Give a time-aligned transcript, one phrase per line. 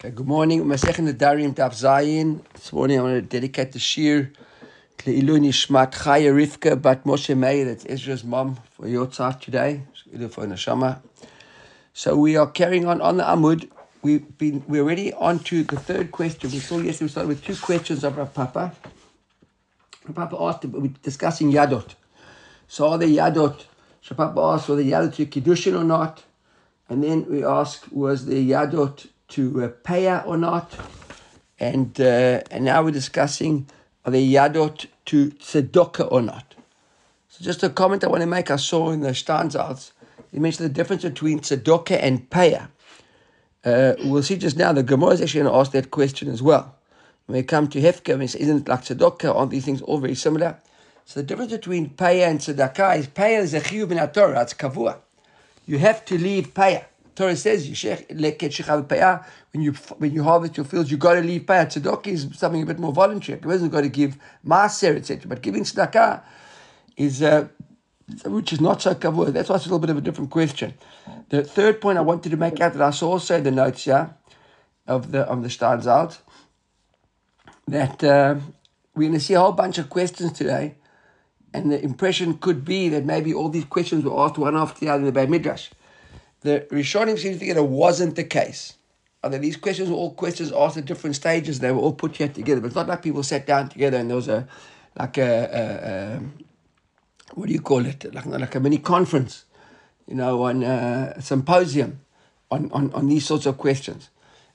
[0.00, 0.64] Okay, good morning.
[0.64, 2.40] Masechet Nedarim Daf Zayin.
[2.52, 4.30] This morning I want to dedicate the shir
[4.98, 7.64] to Ilu Nishmat Chaya Rivka Bat Moshe Meir.
[7.64, 9.82] That's Ezra's mom for your tzart today.
[11.94, 13.68] So we are carrying on on the Amud.
[14.02, 16.52] We've been we're already on to the third question.
[16.52, 18.72] We saw yesterday we started with two questions of Rav Papa.
[20.06, 21.96] Rav Papa asked we're discussing Yadot.
[22.68, 23.64] So are the Yadot?
[24.02, 26.22] So Papa asked were the Yadot to Kiddushin or not?
[26.88, 30.76] And then we asked was the Yadot to uh, paya or not.
[31.60, 33.66] And uh, and now we're discussing
[34.04, 36.54] are the yadot to tzedakah or not.
[37.28, 38.50] So just a comment I want to make.
[38.50, 39.92] I saw in the Steinsaltz,
[40.32, 42.68] he mentioned the difference between tzedakah and paya.
[43.64, 44.72] Uh, we'll see just now.
[44.72, 46.74] The Gemara is actually going to ask that question as well.
[47.26, 49.34] When we come to hefker, isn't it like tzedakah?
[49.34, 50.56] Aren't these things all very similar?
[51.04, 54.42] So the difference between paya and tzedakah is paya is a chiyuv in Torah.
[54.42, 54.96] It's kavua.
[55.66, 56.84] You have to leave paya.
[57.18, 61.66] Torah says when you when you harvest your fields, you got to leave payah.
[61.66, 63.40] Tzedakah is something a bit more voluntary.
[63.40, 65.28] A person's got to give maaser, etc.
[65.28, 66.22] But giving tzedakah
[66.96, 67.48] is uh,
[68.24, 69.32] which is not so kavua.
[69.32, 70.74] That's why it's a little bit of a different question.
[71.30, 73.82] The third point I wanted to make out that I saw also in the notes
[73.82, 74.14] here
[74.86, 76.18] of the of the Steinsaltz
[77.66, 78.36] that uh,
[78.94, 80.76] we're going to see a whole bunch of questions today,
[81.52, 84.88] and the impression could be that maybe all these questions were asked one after the
[84.88, 85.70] other in the Beit Midrash.
[86.40, 88.74] The Rishonim seems to think that it wasn't the case.
[89.22, 91.58] And that these questions were all questions asked at different stages.
[91.58, 92.60] They were all put yet together.
[92.60, 94.46] But it's not like people sat down together and there was a,
[94.96, 96.20] like a, a, a
[97.34, 98.14] what do you call it?
[98.14, 99.44] Like, like a mini conference,
[100.06, 102.00] you know, on uh, a symposium
[102.50, 104.10] on, on, on these sorts of questions.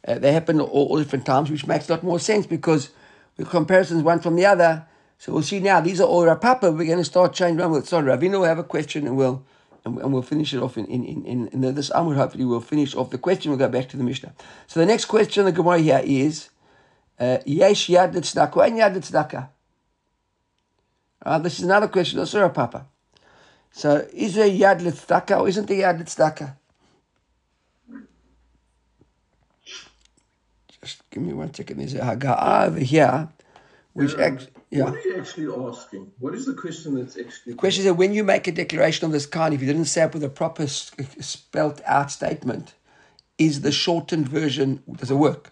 [0.07, 2.89] Uh, they happen all, all different times, which makes a lot more sense because
[3.37, 4.85] the comparisons one from the other.
[5.17, 6.71] So we'll see now, these are all Rav Papa.
[6.71, 7.69] We're going to start changing.
[7.69, 9.45] We'll start Ravina will have a question and we'll
[9.85, 12.15] and, and we'll finish it off in, in, in, in this Amud.
[12.15, 13.51] Hopefully, we'll finish off the question.
[13.51, 14.33] We'll go back to the Mishnah.
[14.67, 16.49] So the next question, the Gemara here is
[17.19, 19.49] uh, Yesh yad tzedakah and yad tzedakah.
[21.25, 22.85] Uh, this is another question, also a papa.
[23.71, 26.55] So is there yad tzedakah or isn't there yad tzedakah?
[30.81, 31.77] Just give me one second.
[31.79, 33.29] There's a hagah over here,
[33.93, 34.37] which um, yeah.
[34.71, 34.83] Yeah.
[34.85, 36.11] What are you actually asking?
[36.19, 37.53] What is the question that's actually?
[37.53, 39.85] The question is that when you make a declaration of this kind, if you didn't
[39.85, 40.67] say it with a proper uh,
[41.19, 42.73] spelt out statement,
[43.37, 45.51] is the shortened version does it work?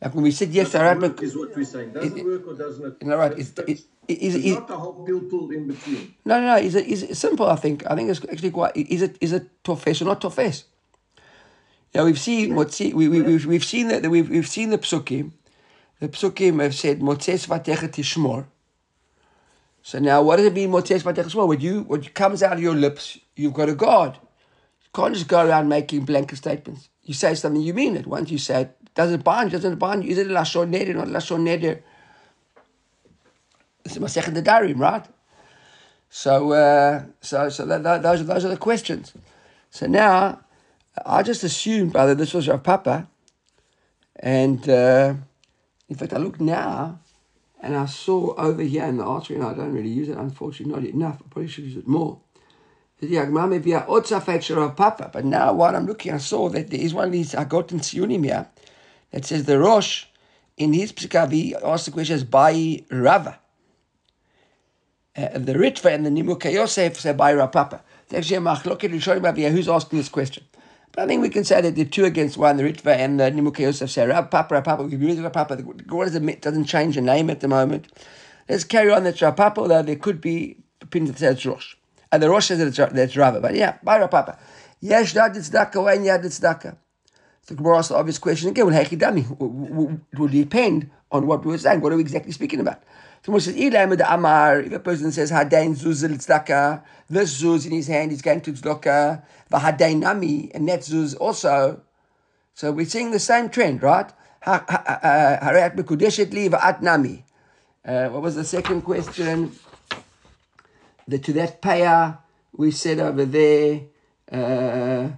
[0.00, 1.94] Like when we said yes, Arabic is what we're saying.
[1.94, 3.02] Does it, it work or doesn't it?
[3.02, 3.36] No, right.
[3.36, 6.14] Is, is, is, is, not the whole pill in between.
[6.24, 6.56] No, no, no.
[6.58, 7.46] Is it is it simple?
[7.46, 7.84] I think.
[7.90, 8.76] I think it's actually quite.
[8.76, 10.64] Is it is it tofes or not tofes?
[11.92, 14.78] Yeah, we've seen what see we we we've, we've seen that we've we've seen the
[14.78, 15.32] psukim
[16.00, 18.46] the psukim have said Motzeis Vatecha Tishmor.
[19.82, 21.48] So now, what does it mean Motzeis Vatecha Tishmor?
[21.48, 24.18] When you what comes out of your lips, you've got a God.
[24.82, 26.88] You can't just go around making blanket statements.
[27.02, 28.06] You say something, you mean it.
[28.06, 29.50] Once you say it, does it bind?
[29.50, 30.04] Doesn't it bind?
[30.04, 31.80] Is it lashon neder, not lashon neder?
[33.82, 35.06] This is Masechet Nedarim, right?
[36.10, 39.14] So, uh, so, so that, that, those, those are the questions.
[39.70, 40.40] So now,
[41.04, 43.08] I just assumed, brother, this was your papa,
[44.16, 44.68] and.
[44.68, 45.14] Uh,
[45.88, 47.00] in fact, I look now
[47.60, 50.72] and I saw over here in the artery, and I don't really use it, unfortunately,
[50.72, 51.22] not enough.
[51.24, 52.20] I probably should use it more.
[53.00, 53.10] But
[55.24, 57.80] now while I'm looking, I saw that there is one of these I got in
[57.80, 58.48] Sionim here
[59.12, 60.04] that says the Rosh
[60.56, 63.38] in his Psikavi asked the question as Bai Rava.
[65.16, 67.82] Uh, the Ritva and the Nimukei Yosef say Bai Rav Papa.
[68.04, 70.44] It's actually a machloket who's asking this question.
[70.98, 73.36] I think we can say that the two against one, the Ritva and uh, the
[73.36, 75.56] Nimukei Yosef say, Rav Papa, Papa, we can Papa.
[75.56, 77.86] The Gemara doesn't change the name at the moment.
[78.48, 81.76] Let's carry on that Rav Papa, although there could be opinions that say it's Rosh.
[82.10, 83.40] And the Rosh says that it's, that's Rava.
[83.40, 84.38] But yeah, by Rav Papa.
[84.80, 86.72] Yesh dad tzedakah, when yad tzedakah.
[86.72, 86.87] So
[87.48, 89.24] the Gemara asks the obvious question again, well, Hechidami,
[90.12, 91.80] it will depend on what we were saying.
[91.80, 92.82] What are we exactly speaking about?
[93.22, 98.12] Someone says, Amar, if a person says, Hadain zuzil tzedakah, this zuz in his hand
[98.12, 101.80] is going to tzedakah, v'hadain nami, and that zuz also.
[102.52, 104.12] So we're seeing the same trend, right?
[104.46, 107.24] Harat mekudeshet li v'at nami.
[107.82, 109.52] Uh, what was the second question?
[111.06, 112.18] The, to that payer,
[112.52, 113.80] we said over there,
[114.30, 115.08] uh,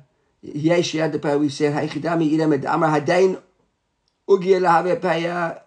[0.42, 3.40] Yesh yad the payer, we said, Haychidami idam ed amar hadain
[4.28, 5.60] ugia lahave payer,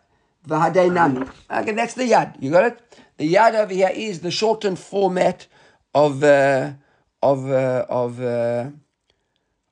[0.47, 1.29] V'hadainami.
[1.49, 2.35] Okay, that's the yad.
[2.41, 2.97] You got it?
[3.17, 5.47] The yad over here is the shortened format
[5.93, 6.73] of uh,
[7.21, 8.69] of uh, of uh,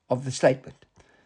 [0.09, 0.85] of the statement.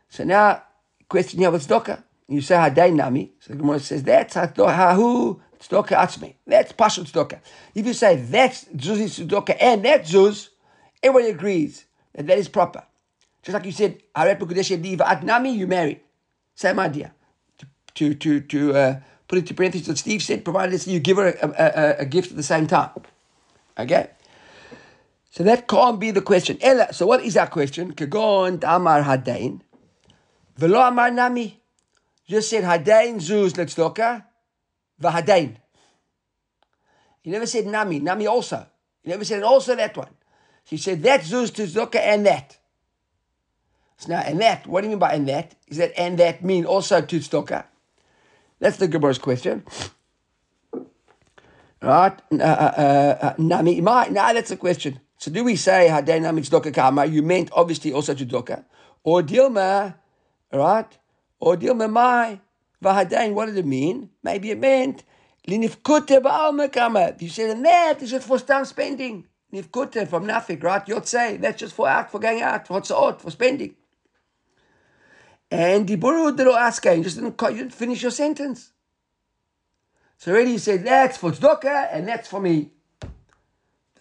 [0.09, 0.63] So now,
[1.09, 2.03] question here: What's doka?
[2.27, 3.33] You say Hadain Nami.
[3.39, 6.35] So the Gemara says that's hahu tzedakah atzmi.
[6.47, 7.39] That's pashut tzedakah.
[7.75, 10.49] If you say that's zuz tzedakah and that's zuz,
[11.03, 11.85] everybody agrees
[12.15, 12.83] that that is proper.
[13.45, 15.99] Just like you said, haret b'kudesh nami, you married.
[16.55, 17.13] Same idea.
[17.93, 21.27] To, to, to, uh, put it to parentheses what Steve said, provided you give her
[21.27, 22.89] a, a, a, gift at the same time.
[23.77, 24.09] Okay?
[25.29, 26.57] So that can't be the question.
[26.59, 27.93] Ella, so what is our question?
[27.93, 29.61] Kagon Amar Hadain.
[30.57, 31.61] Velo Amar Nami.
[32.27, 34.25] Just said Hadain Zuz Letzdoka.
[35.01, 35.57] Vahadain.
[37.21, 37.99] He never said Nami.
[37.99, 38.65] Nami also.
[39.03, 40.09] He never said also that one.
[40.63, 42.57] He said that Zuz and that.
[43.97, 45.55] So now, and that, what do you mean by and that?
[45.67, 47.65] Is that and that mean also to tzedakah?
[48.59, 49.63] That's the Gemara's question.
[51.81, 52.19] Right?
[52.31, 54.99] Uh, uh, uh, nami, now that's the question.
[55.17, 57.05] So do we say hadei nami tzedakah kama?
[57.05, 58.65] You meant obviously also tzedakah,
[59.03, 59.95] or dilma,
[60.51, 60.97] right?
[61.39, 62.41] Or dilma mai.
[62.81, 63.09] What
[63.47, 64.09] did it mean?
[64.21, 65.03] Maybe it meant.
[65.47, 65.89] You said
[67.49, 69.25] and that is just for stam spending.
[69.53, 70.87] Nifkute from nothing, right?
[70.87, 73.75] You'd say that's just for out, for going out, for for spending.
[75.51, 78.71] And the Diburu did ask you just didn't, you didn't finish your sentence.
[80.17, 82.71] So already you said, that's for tzedakah and that's for me.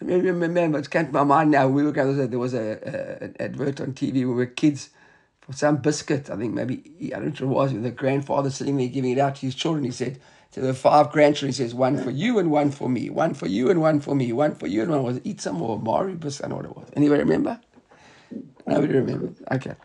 [0.01, 1.67] I remember, it's came to my mind now.
[1.67, 4.13] We were going, there was a, a, an advert on TV.
[4.13, 4.89] We were kids
[5.41, 6.29] for some biscuit.
[6.29, 9.11] I think maybe, I don't know what it was, with the grandfather sitting there giving
[9.11, 9.83] it out to his children.
[9.83, 10.19] He said,
[10.51, 13.09] to the five grandchildren, he says, one for you and one for me.
[13.09, 14.31] One for you and one for me.
[14.31, 16.45] One for you and one was eat some more Marie biscuit.
[16.45, 16.93] I don't know what it was.
[16.95, 17.59] Anybody remember?
[18.67, 19.37] Nobody remembers.
[19.51, 19.75] Okay.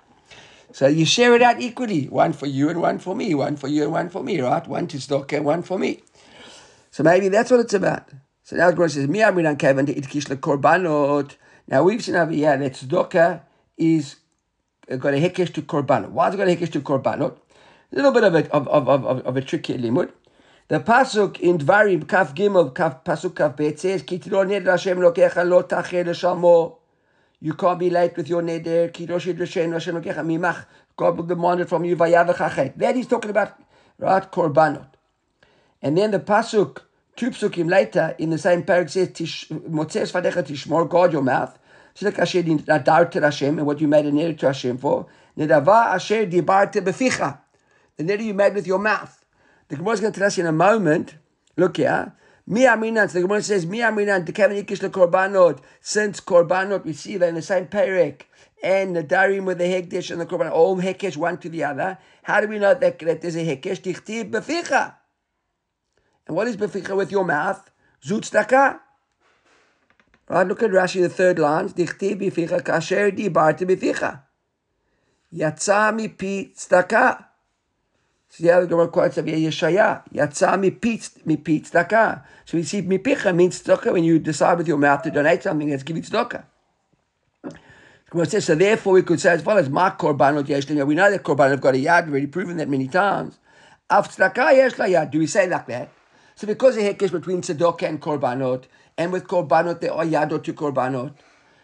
[0.73, 3.69] So you share it out equally, one for you and one for me, one for
[3.69, 4.67] you and one for me, right?
[4.67, 6.03] One to stock and one for me.
[6.91, 8.09] So maybe that's what it's about.
[8.43, 11.37] So now the says, Mi amiran kevan to itkish korbanot.
[11.69, 13.43] Now we've seen over here that tzedakah
[13.79, 14.17] is
[14.91, 16.11] uh, got a hekesh to korbanot.
[16.11, 17.37] Why is it got a hekesh to korbanot?
[17.93, 20.11] A little bit of a, of, of, of, of a tricky limud.
[20.69, 24.99] The pasuk in Dvarim, kaf gimel, kaf pasuk kaf bet says, Ki tiro ned Hashem
[24.99, 26.80] lokecha lo tacher l'shamo.
[27.41, 28.93] You can't be late with your neder.
[30.97, 31.97] God will demand it from you.
[31.97, 33.59] That he's talking about,
[33.99, 34.31] right?
[34.31, 34.89] Korbanot.
[35.81, 36.83] And then the pasuk,
[37.17, 41.59] two psukim later, in the same parak says, Motzees fadecha tishmor, guard your mouth.
[41.97, 45.07] Hashem, and what you made a neder to Hashem for.
[45.37, 47.39] Nedava asher dibarte beficha.
[47.97, 49.25] The neder you made with your mouth.
[49.69, 51.15] The Gemara is going to tell us in a moment,
[51.57, 52.13] look here,
[52.51, 56.93] Mi aminan, so the Gemara says, Mi aminan, the Kevin Ikish korbanot, since korbanot, we
[56.93, 58.23] see that in the same perek,
[58.61, 61.97] and the darim with the hekdesh and the korban, all hekesh one to the other.
[62.25, 63.83] How do we know that, that there's a hekesh?
[63.83, 64.95] Tichtib beficha.
[66.27, 67.71] And what is beficha with your mouth?
[68.05, 68.81] Zutstaka.
[70.29, 71.69] Right, look at Rashi, the third line.
[71.69, 74.23] Tichtib beficha kasher di barti beficha.
[75.33, 77.27] Yatsa mi pi tztaka.
[78.31, 82.23] So the other Gemara quotes of Yeshaya, Yatsa mipit tzedakah.
[82.45, 85.69] So we see mipicha means tzedakah when you decide with your mouth to donate something,
[85.69, 86.45] that's giving tzedakah.
[88.41, 91.61] So therefore we could say as follows, Ma korbanot yesh We know that korbanot have
[91.61, 93.39] got a yad, we've already proven that many times.
[93.91, 95.11] Av tzedakah yesh yad.
[95.11, 95.91] Do we say like that?
[96.37, 98.65] So because the heck between tzedakah and korbanot,
[98.97, 101.15] and with korbanot there are yadot to korbanot.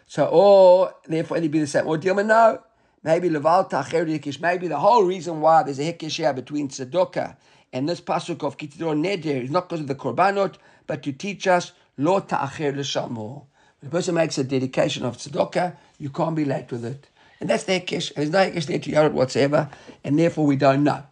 [0.07, 1.87] So, or therefore it'd be the same.
[1.87, 2.63] Or Dilma, no.
[3.07, 4.41] Maybe Leval Tacher Hikish.
[4.41, 7.37] Maybe the whole reason why there's a Hikish here between Tzedakah
[7.73, 10.57] and this pasuk of Kitidor Neder is not because of the Korbanot,
[10.89, 13.45] but to teach us Lo Ta'acher L'Shamor.
[13.79, 17.07] When a person makes a dedication of Tzedakah, you can't be late with it.
[17.39, 18.13] And that's the Hikish.
[18.13, 19.71] There's no Hikish there to Yarad whatsoever,
[20.03, 21.05] and therefore we don't know.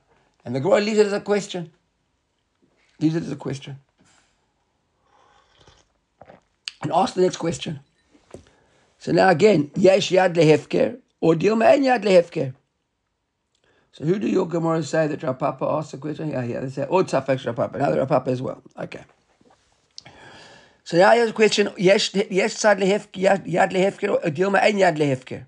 [0.44, 1.70] And the Gemara leaves it as a question.
[2.98, 3.78] Leaves it as a question.
[6.82, 7.78] And ask the next question.
[8.98, 12.52] So now again, Yesh Yad Lehefker, or deal yad lehefker.
[13.92, 16.30] So who do your Gemara say that Rav Papa asked the question?
[16.30, 17.78] Yeah, yeah, they say, or Tzafek Rav Papa.
[17.78, 18.62] Now Rav Papa as well.
[18.78, 19.04] Okay.
[20.82, 21.70] So now here's a question.
[21.78, 22.80] Yes, yes, yad
[23.72, 25.46] lehefker, or deal and yad lehefker.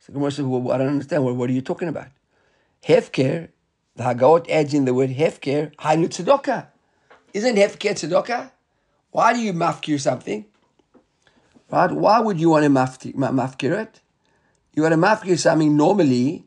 [0.00, 1.24] So Gemara says, well, I don't understand.
[1.24, 2.08] What, what are you talking about?
[2.86, 3.48] Hefker,
[3.94, 6.66] the Haggaot adds in the word hefker, hainu tzedakah.
[7.32, 8.50] Isn't hefker tzedakah?
[9.10, 10.44] Why do you mafkir something?
[11.70, 11.92] Right?
[11.92, 14.00] Why would you want to mafkir it?
[14.76, 16.44] You want to mafkir something normally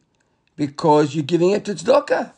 [0.55, 2.31] because you're giving it to tzedakah.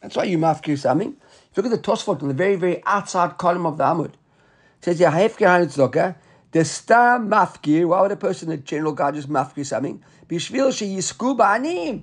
[0.00, 1.16] That's why you mafkir something.
[1.50, 4.12] If you look at the Tosfot on the very, very outside column of the Amud,
[4.12, 6.14] it says, "Yeah, hefkir tzedakah."
[6.52, 7.88] The star mafkir.
[7.88, 10.00] Why would a person, a general guy, just mafkir something?
[10.28, 12.02] Bishvil sheyisku ba'anim.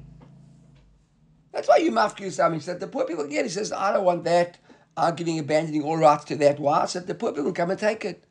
[1.53, 2.59] That's why you mafkir something.
[2.59, 3.45] So that the poor people get.
[3.45, 4.57] He says, "I don't want that.
[4.97, 6.85] I'm giving, abandoning all rights to that." Why?
[6.87, 8.25] So that the poor people come and take it.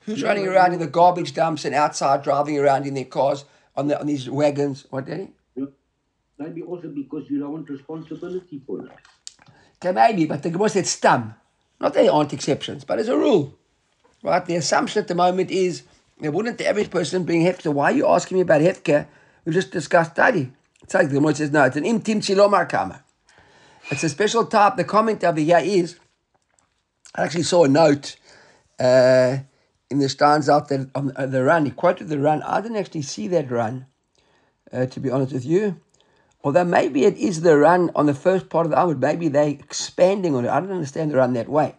[0.00, 3.46] Who's running around in the garbage dumps and outside driving around in their cars?
[3.80, 4.86] On the on these wagons.
[4.90, 5.32] What, Danny?
[6.38, 8.92] Maybe also because you don't want responsibility for it.
[9.76, 11.34] Okay, maybe, but the Gemara said stam.
[11.80, 13.58] Not that there aren't exceptions, but as a rule,
[14.22, 14.44] right?
[14.44, 15.82] The assumption at the moment is
[16.20, 17.72] that wouldn't the average person bring hefker?
[17.72, 19.06] Why are you asking me about hefker?
[19.44, 20.50] We just discussed study.
[20.82, 23.04] It's like the Gemara says, no, it's an im timtzi lomar kama.
[23.90, 24.76] It's a special type.
[24.76, 25.98] The comment over here is,
[27.14, 28.16] I actually saw a note
[28.78, 29.38] uh,
[29.90, 31.64] in the Steinsaltz that on uh, the Ran.
[31.64, 32.42] He quoted the Ran.
[32.42, 33.86] I didn't actually see that Ran,
[34.72, 35.80] uh, to be honest with you.
[36.42, 39.00] Although maybe it is the Ran on the first part of the Amud.
[39.00, 40.48] Maybe they're expanding on it.
[40.48, 41.74] I don't understand the Ran that way.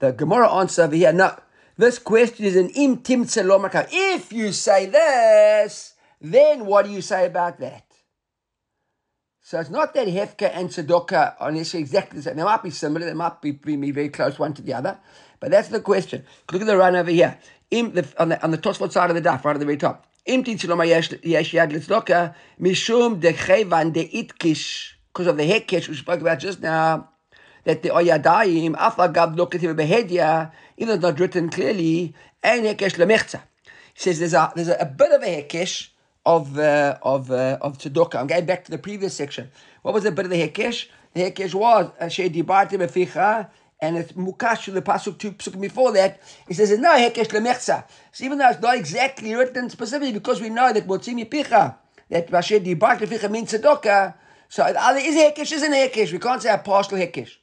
[0.00, 1.38] The Gemara answer over here, no.
[1.76, 3.26] This question is an im tim.
[3.28, 7.83] If you say this, then what do you say about that?
[9.46, 12.36] So it's not that Hefka and Tzedakah are necessarily exactly the same.
[12.36, 14.96] They might be similar, they might be, be very close one to the other,
[15.38, 16.24] but that's the question.
[16.50, 17.36] Look at the Ran over here.
[17.70, 19.76] Im, the, on the on the Tosfot side of the daf, right at the very
[19.76, 20.06] top.
[20.24, 20.48] Because
[25.26, 27.10] of the hekesh we spoke about just now,
[27.64, 33.42] that the oyadayim afagav lokativ behedya, even though it's not written clearly, and hekesh lemechza.
[33.92, 35.88] He says there's a there's a, a bit of a hekesh
[36.26, 38.16] of uh, of uh, of tzedakah.
[38.16, 39.50] I'm going back to the previous section.
[39.82, 40.86] What was the bit of the hekesh?
[41.12, 43.50] The hekesh was asher dibarti beficha,
[43.80, 46.20] and it's mukash to the pasuk two pasuk before that.
[46.48, 47.84] He says it's no hekesh lemechza.
[48.12, 51.76] So even though it's not exactly written specifically, because we know that motzimi picha
[52.10, 54.14] that asher dibarti beficha means tzedakah.
[54.48, 56.12] So either is hekesh, isn't hekesh.
[56.12, 57.36] We can't say a partial hekesh.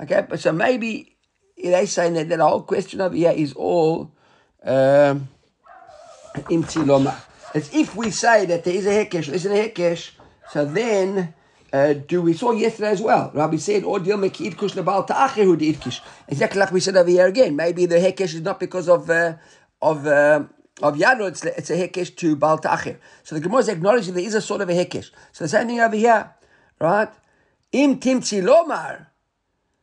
[0.00, 1.16] Okay, but so maybe
[1.56, 4.12] they saying that that whole question over here is all
[4.64, 5.28] um,
[6.34, 7.22] imti loma.
[7.54, 10.12] It's if we say that there is a hekesh, there isn't a hekesh,
[10.50, 11.34] so then
[11.72, 13.30] uh, do we saw yesterday as well?
[13.34, 17.08] Rabbi said, "Or deal make idkush lebal ta'acheru di idkish." Exactly like we said over
[17.08, 17.56] here again.
[17.56, 19.34] Maybe the hekesh is not because of uh,
[19.80, 20.44] of uh,
[20.82, 22.98] of yano; it's, it's a hekesh to bal ta'acher.
[23.22, 25.10] So the Gemara is acknowledging there is a sort of a hekesh.
[25.32, 26.30] So the same thing over here,
[26.78, 27.10] right?
[27.72, 29.06] Im timtzi lomar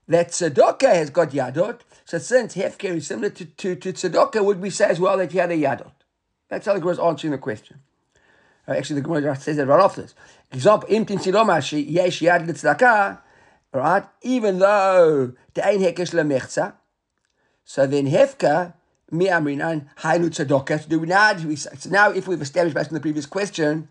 [0.07, 1.79] that tzedakah has got yadot.
[2.05, 5.31] So since hefker is similar to, to, to tzedakah, would we say as well that
[5.31, 5.91] he had a yadot?
[6.49, 7.79] That's how the Gemara is answering the question.
[8.67, 10.15] Uh, actually, the Gemara says that right after this.
[10.51, 13.19] Example, im tinsiloma yesh yad l'tzedakah,
[13.73, 14.03] right?
[14.23, 16.73] Even though the ein hekesh lemechza,
[17.63, 18.73] so then hefka
[19.11, 20.89] mi amrinan hainu tzedakah.
[20.89, 21.35] Do we now?
[21.55, 23.89] So now, if we've established based on the previous question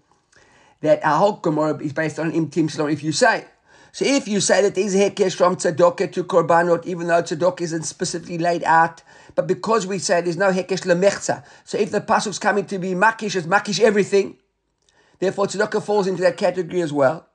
[0.81, 3.47] that our whole Gemara is based on im tim if you say.
[3.91, 7.85] So if you say that a hekesh from tzedakah to korbanot, even though tzedakah isn't
[7.85, 9.03] specifically laid out,
[9.39, 12.89] but because we say there's no hekesh lemechza, so if the pasuk's coming to be
[12.89, 14.37] makish, it's makish everything.
[15.21, 17.29] Therefore, tzedakah falls into that category as well.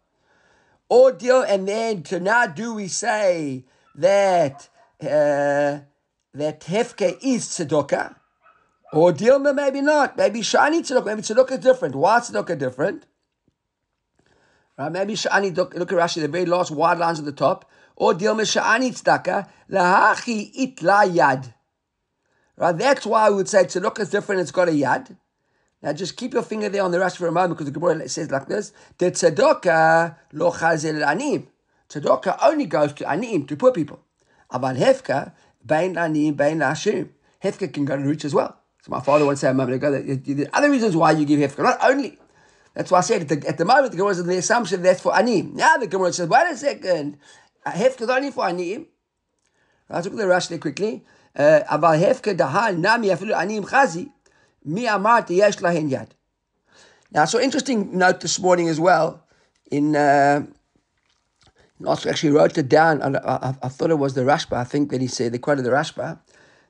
[0.89, 3.63] Or deal, and then to now do we say
[3.95, 4.67] that
[5.01, 5.79] uh,
[6.33, 8.17] that hefke is tzedakah?
[8.91, 10.17] Or deal, maybe not.
[10.17, 11.05] Maybe shani tzedakah.
[11.05, 11.95] Maybe tzedakah is different.
[11.95, 13.05] Why is tzedakah different?
[14.77, 14.91] Right?
[14.91, 17.71] Maybe shani look, look at Rashi, the very last wide lines at the top.
[17.95, 21.53] Or deal shani tzedakah lahachi it la yad.
[22.63, 22.77] Right?
[22.77, 24.39] That's why I would say tzedakah is different.
[24.39, 25.17] It's got a yad.
[25.81, 28.07] Now just keep your finger there on the Rashi for a moment because the Gemara
[28.07, 31.49] says like this: The tzedakah lo chazel anim.
[31.89, 33.99] Tzedakah only goes to anim to poor people.
[34.49, 35.33] Aval hefka
[35.65, 37.09] bein anim bein ashim.
[37.43, 38.55] Hefka can go to rich as well.
[38.81, 41.41] So my father once said a moment ago that the other reasons why you give
[41.41, 42.17] hefka, not only.
[42.75, 44.81] That's why I said at the, at the moment the Gemara is in the assumption
[44.81, 45.53] that's for anim.
[45.53, 47.17] Now the Gemara says, wait a second,
[47.67, 48.87] hefka is only for anim.
[49.89, 51.03] Let's look at the quickly.
[51.38, 54.08] אבל הפקד ההל נמי אפילו עניים חזי,
[54.64, 56.14] מי אמרתי יש להן יד.
[57.14, 59.22] Now, so interesting note this morning as well.
[59.70, 60.44] In uh,
[61.86, 63.00] also actually wrote it down.
[63.02, 64.56] I, I, I, thought it was the Rashba.
[64.58, 66.18] I think that he said they quoted the Rashba.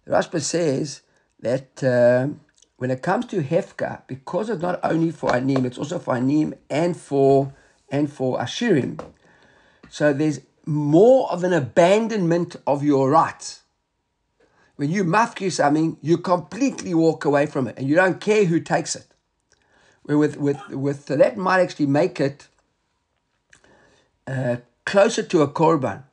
[0.05, 1.03] The Rashba says
[1.41, 2.29] that uh,
[2.77, 6.55] when it comes to hefka, because it's not only for anim, it's also for anim
[6.71, 7.53] and for
[7.91, 9.01] and for ashirim.
[9.89, 13.62] So there's more of an abandonment of your rights
[14.76, 18.60] when you mafkir something, you completely walk away from it and you don't care who
[18.60, 19.08] takes it.
[20.04, 22.48] Where with, with, with that might actually make it
[24.28, 26.04] uh, closer to a korban,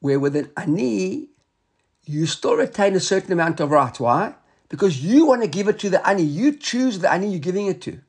[0.00, 1.28] where with an ani,
[2.04, 4.00] you still retain a certain amount of rights.
[4.00, 4.34] Why?
[4.68, 6.22] Because you want to give it to the ani.
[6.22, 8.00] You choose the ani you're giving it to.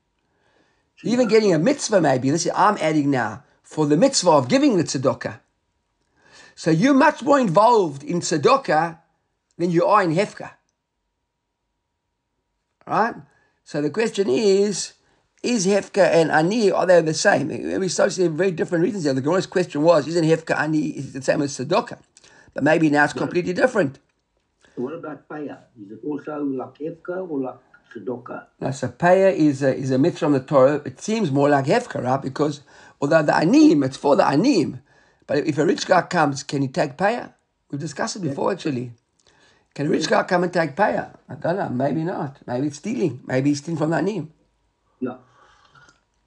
[1.04, 2.30] Even getting a mitzvah, maybe.
[2.30, 5.40] This is I'm adding now for the mitzvah of giving the tzedakah.
[6.56, 8.99] So you're much more involved in tzedakah
[9.60, 10.52] than you are in Hefka.
[12.88, 13.14] Right?
[13.64, 14.94] So the question is,
[15.44, 17.50] is Hefka and Ani, are they the same?
[17.50, 19.14] We to very different reasons here.
[19.14, 22.00] The Gemara's question was, isn't Hefka Ani is the same as Tzedakah?
[22.54, 24.00] But maybe now it's completely different.
[24.76, 25.58] What about Paya?
[25.80, 27.60] Is it also like Hefka or like
[27.94, 28.46] Tzedakah?
[28.62, 30.82] Now, so Paya is a, is a mitzvah from the Torah.
[30.86, 32.22] It seems more like Hefka, right?
[32.22, 32.62] Because
[33.02, 34.82] although the Anim, it's for the Anim.
[35.28, 37.34] But if a rich guy comes, can he take Paya?
[37.70, 38.94] We've discussed it before, actually.
[39.75, 41.17] Can a rich guy come and take payah?
[41.29, 41.69] I don't know.
[41.69, 42.39] Maybe not.
[42.47, 43.21] Maybe it's stealing.
[43.27, 44.33] Maybe he's stealing from the anim.
[45.01, 45.17] Yeah.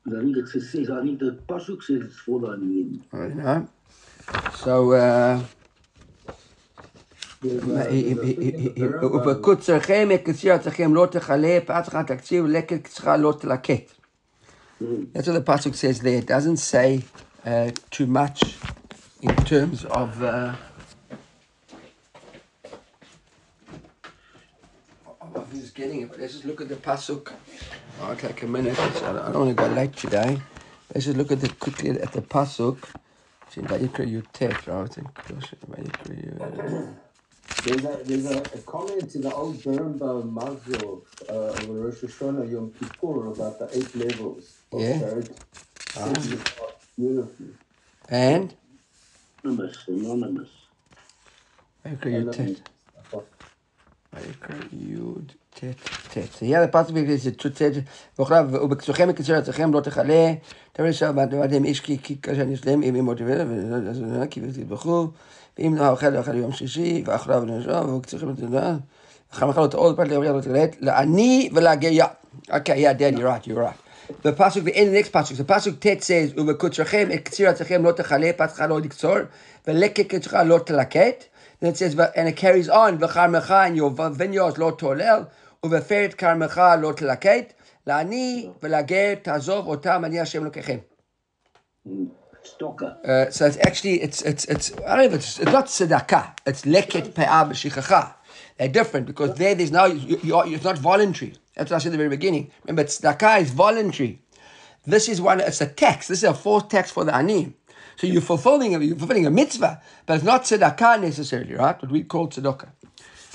[0.05, 3.03] I think it says, I think the Pasuk says it's for the onion.
[3.13, 3.67] You know?
[4.55, 5.43] So, uh,
[7.41, 9.13] There's, uh, there's a thing in the Rambam.
[9.13, 13.91] ובקוצרכם מקצירתכם לא תכלה, פת צריכה תקציב, לקט צריכה לא תלקט.
[15.13, 16.17] That's what the pasuk says there.
[16.17, 17.03] It doesn't say
[17.45, 18.57] uh, too much
[19.21, 20.21] in terms of.
[20.21, 20.53] Uh,
[25.36, 27.32] of who's getting it, but let's just look at the pasuk.
[28.02, 28.78] I'll take a minute.
[28.78, 30.38] I don't, I don't want to go late today.
[30.94, 32.84] Let's just look at the quickly at the pasuk.
[33.46, 34.86] It's in Vayikra Yutet, right?
[34.86, 35.10] It's in
[35.70, 36.96] Vayikra Yut-
[37.64, 42.50] There's a there's a, a comment in the old Birnbaum Machzor uh, over Rosh Hashanah
[42.50, 44.98] Yom Kippur about the eight levels of Yeah.
[45.00, 45.34] charity.
[45.88, 46.50] Says it
[48.08, 48.54] And
[49.44, 50.50] Anonymous, anonymous.
[51.84, 52.62] Vayikra Yutet.
[54.14, 54.56] ויקרא.
[56.40, 57.16] זה יהיה בגלל
[57.54, 57.72] טט
[58.18, 60.32] ואוכליו ובקצוכם מקצר אצלכם לא תכלה.
[60.72, 65.06] תראה שם ועדם איש כי כאשר נשלם אם אמות ולא כי תתבחו.
[65.58, 68.76] ואם לא אוכל לאכל יום שישי ואכליו ונשאר ובקצוכם לתודה.
[69.32, 72.06] אחר מחלות עוד פרט לאוריה לא תגלת לעני ולגריה.
[72.50, 73.78] Okay, yeah, Dad, you're right, you're right.
[74.22, 77.84] The pasuk, the end the next pasuk, the pasuk tet says, ובקוצרכם את קציר אצלכם
[77.84, 79.16] לא תכלה, פתחה לא לקצור,
[79.68, 81.24] ולקט קצרך לא תלקט.
[81.61, 85.23] Then it says, and it carries on, וחרמך and your vineyards לא תולל,
[85.63, 87.53] ובפרת כרמך לא תלקט,
[87.87, 90.77] לעני ולגר תעזוב אותם, אני השם אלוקיכם.
[92.47, 92.97] Stocker.
[93.03, 96.37] Uh, so it's actually it's it's it's I don't know if it's it's not tzedakah.
[96.45, 98.13] It's leket pe'ah b'shichacha.
[98.57, 101.33] They're different because there there's no you, you are, it's not voluntary.
[101.55, 102.51] That's what I said at the very beginning.
[102.63, 104.21] Remember, tzedakah is voluntary.
[104.85, 105.41] This is one.
[105.41, 106.07] It's a tax.
[106.07, 107.53] This is a forced tax for the ani.
[107.96, 111.80] So you're fulfilling a, you're fulfilling a mitzvah, but it's not tzedakah necessarily, right?
[111.80, 112.70] What we call tzedakah.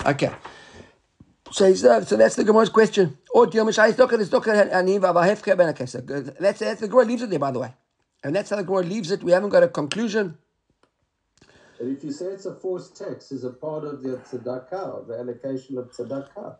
[0.06, 0.30] Okay.
[1.50, 3.16] So, so that's the Gemara's question.
[3.34, 6.38] Oh, or Dil Mishai Tzedakah is tzedakah ani v'avahefke ben hakesed.
[6.38, 7.74] That's the Gemara leaves it there, by the way.
[8.22, 9.22] And that's how the Gemara leaves it.
[9.22, 10.36] We haven't got a conclusion.
[11.78, 15.18] But if you say it's a forced tax, is a part of the tzedakah, the
[15.18, 16.56] allocation of tzedakah.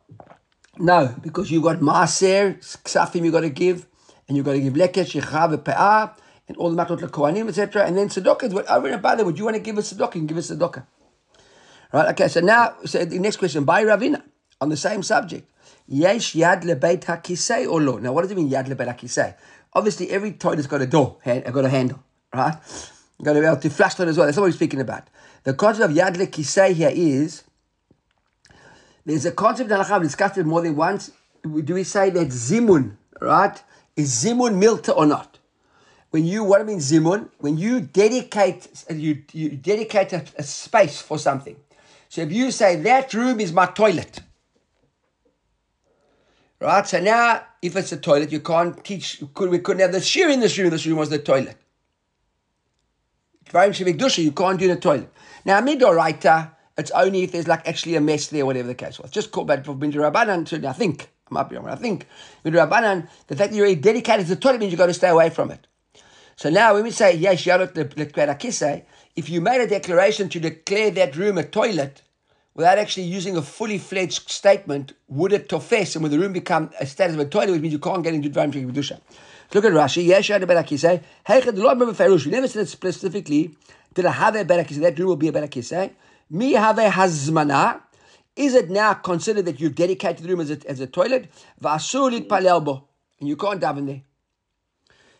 [0.78, 3.86] No, because you've got Maaser, Ksafim you've got to give,
[4.28, 6.14] and you've got to give Lekes, Shechav, Pe'ah,
[6.48, 7.84] and all the Matot Kohanim, etc.
[7.86, 9.24] And then Tzedakah is what over and that.
[9.24, 10.16] Would you want to give us Tzedakah?
[10.16, 10.84] You give us Tzedakah.
[11.92, 14.22] Right, okay, so now, so the next question, by Ravina,
[14.60, 15.50] on the same subject.
[15.86, 17.96] Yesh Yad Lebeit HaKisei or lo?
[17.96, 19.34] Now, what does it mean, Yad Lebeit HaKisei?
[19.72, 22.02] Obviously, every toilet's got a door, hand, got a handle,
[22.34, 22.56] right?
[23.18, 24.26] You've got to be able to flush it as well.
[24.26, 25.08] That's what we're speaking about.
[25.44, 27.44] The concept of Yad LeKisei here is
[29.06, 31.10] there's a concept Halakha, we discussed it more than once.
[31.42, 33.62] Do we say that Zimun, right?
[33.96, 35.37] Is Zimun milta or not?
[36.10, 41.00] When you, what I mean Zimun, when you dedicate, you, you dedicate a, a space
[41.02, 41.56] for something.
[42.08, 44.20] So if you say that room is my toilet,
[46.60, 46.86] right?
[46.86, 49.22] So now, if it's a toilet, you can't teach.
[49.38, 50.70] We couldn't have the shear in this room?
[50.70, 51.56] This room was the toilet.
[53.50, 55.12] Dvarim shevigdusha, you can't do the toilet.
[55.44, 59.10] Now, midoraita, it's only if there's like actually a mess there, whatever the case was.
[59.10, 62.06] Just called back for Rabbanan, certainly I think, I might be wrong, but I think
[62.44, 65.30] Rabbanan, the fact that you're dedicated to the toilet means you've got to stay away
[65.30, 65.66] from it.
[66.38, 68.80] So now when we say, yes, yarot lekverakise, eh,
[69.16, 72.02] if you made a declaration to declare that room a toilet,
[72.54, 76.70] without actually using a fully fledged statement, would it tofes and would the room become
[76.78, 79.00] a status of a toilet, which means you can't get into Dvarim Shekvidusha.
[79.52, 80.06] Look at Rashi.
[80.06, 80.84] Yesh yad berakise.
[80.84, 81.00] Eh?
[81.26, 82.24] Heichad lo remember Ferush.
[82.26, 83.56] We never said it specifically.
[83.94, 84.80] Did I have a berakise?
[84.80, 85.72] That room will be a berakise.
[85.72, 85.88] Eh?
[86.30, 87.80] Mi have a hazmana.
[88.36, 91.32] Is it now considered that you've dedicated the room as a, as a toilet?
[91.60, 92.84] V'asur litpalel bo.
[93.18, 94.02] And you can't daven there.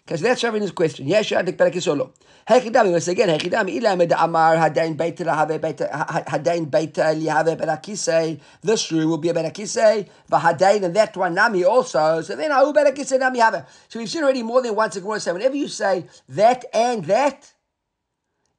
[0.08, 1.06] Because that's Ravina's question.
[1.06, 2.14] Yesh yad berakise solo.
[2.48, 2.92] Heichidami.
[2.92, 3.72] Once again, heichidami.
[3.72, 5.86] Ila med amar hadain beita lahave beita
[6.24, 8.40] hadain beita lihave berakise.
[8.62, 10.08] This room will be a berakise.
[10.32, 12.22] V'hadain and that one nami also.
[12.22, 13.68] So then ahu berakise nami have.
[13.88, 14.96] So we've seen already more than once.
[14.96, 17.52] Gemara say whenever you say that and that,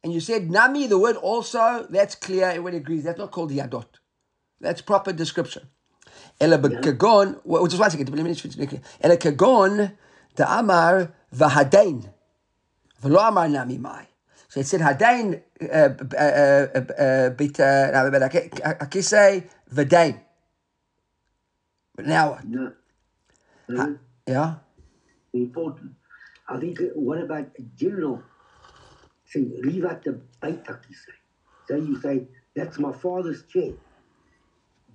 [0.04, 2.46] and you said nami, the word also, that's clear.
[2.46, 3.06] Everybody agrees.
[3.06, 3.88] That's not called yadot.
[4.62, 5.64] That's proper description.
[6.40, 7.40] Ela b'kagon.
[7.44, 8.16] Well, just one second.
[8.16, 8.82] Let me finish.
[9.02, 9.94] Ela kagon
[10.36, 12.10] the amar v'hadain.
[13.04, 14.08] V'lo amar nami mai.
[14.48, 17.94] So it said hadain uh, uh, uh, bita
[18.82, 20.20] akise v'dain.
[21.96, 22.40] But now?
[22.46, 22.74] No.
[23.68, 23.84] No.
[23.84, 23.94] Mm-hmm.
[24.26, 24.56] Yeah.
[25.34, 25.92] Important.
[26.48, 28.24] I think, uh, what about general?
[29.26, 31.14] Say, leave out the baitaki say.
[31.68, 33.74] So you say, that's my father's chair.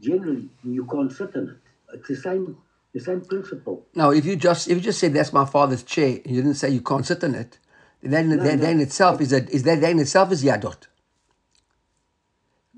[0.01, 1.57] Generally, you can't sit in it.
[1.95, 2.57] It's the same,
[2.95, 3.85] the same principle.
[3.95, 6.55] No, if you just if you just said that's my father's chair, and you didn't
[6.55, 7.59] say you can't sit in it,
[8.03, 10.87] then that, that in itself is a is that, that in itself is yadot.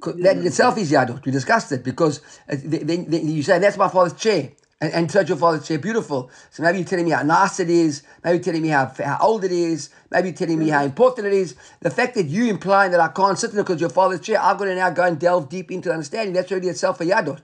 [0.03, 1.25] That in itself is yadot.
[1.25, 4.53] We discussed it because uh, then, then you say that's my father's chair.
[4.81, 5.79] and, and touch your father's chair.
[5.79, 6.31] Beautiful.
[6.51, 8.03] So maybe you're telling me how nice it is.
[8.23, 9.91] Maybe you're telling me how, how old it is.
[10.11, 11.57] Maybe you're telling me how important it is.
[11.81, 14.41] The fact that you implying that I can't sit in it because your father's chair,
[14.41, 16.35] I've got to now go and delve deep into understanding.
[16.35, 17.41] That's already itself a yadot.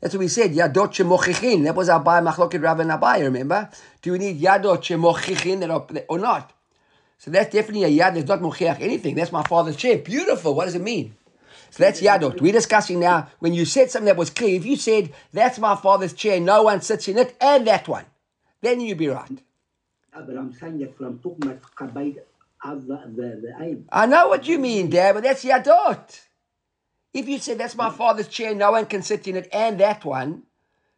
[0.00, 0.52] That's what we said.
[0.52, 1.64] Yadot shemochichin.
[1.64, 3.20] That was our Abai machloket Rav and Abai.
[3.20, 3.68] Remember?
[4.02, 6.52] Do we need yadot shemochichin or not?
[7.18, 9.14] So that's definitely a yad that's not mochiach anything.
[9.14, 9.98] That's my father's chair.
[9.98, 10.54] Beautiful.
[10.54, 11.14] What does it mean?
[11.70, 12.40] So that's yadot.
[12.40, 15.76] We're discussing now, when you said something that was clear, if you said, that's my
[15.76, 18.06] father's chair, no one sits in it, and that one,
[18.62, 19.42] then you'd be right.
[20.12, 21.20] But I'm saying that from.
[23.92, 26.20] I know what you mean, Dad, but that's yadot.
[27.12, 30.04] If you said that's my father's chair, no one can sit in it, and that
[30.04, 30.44] one,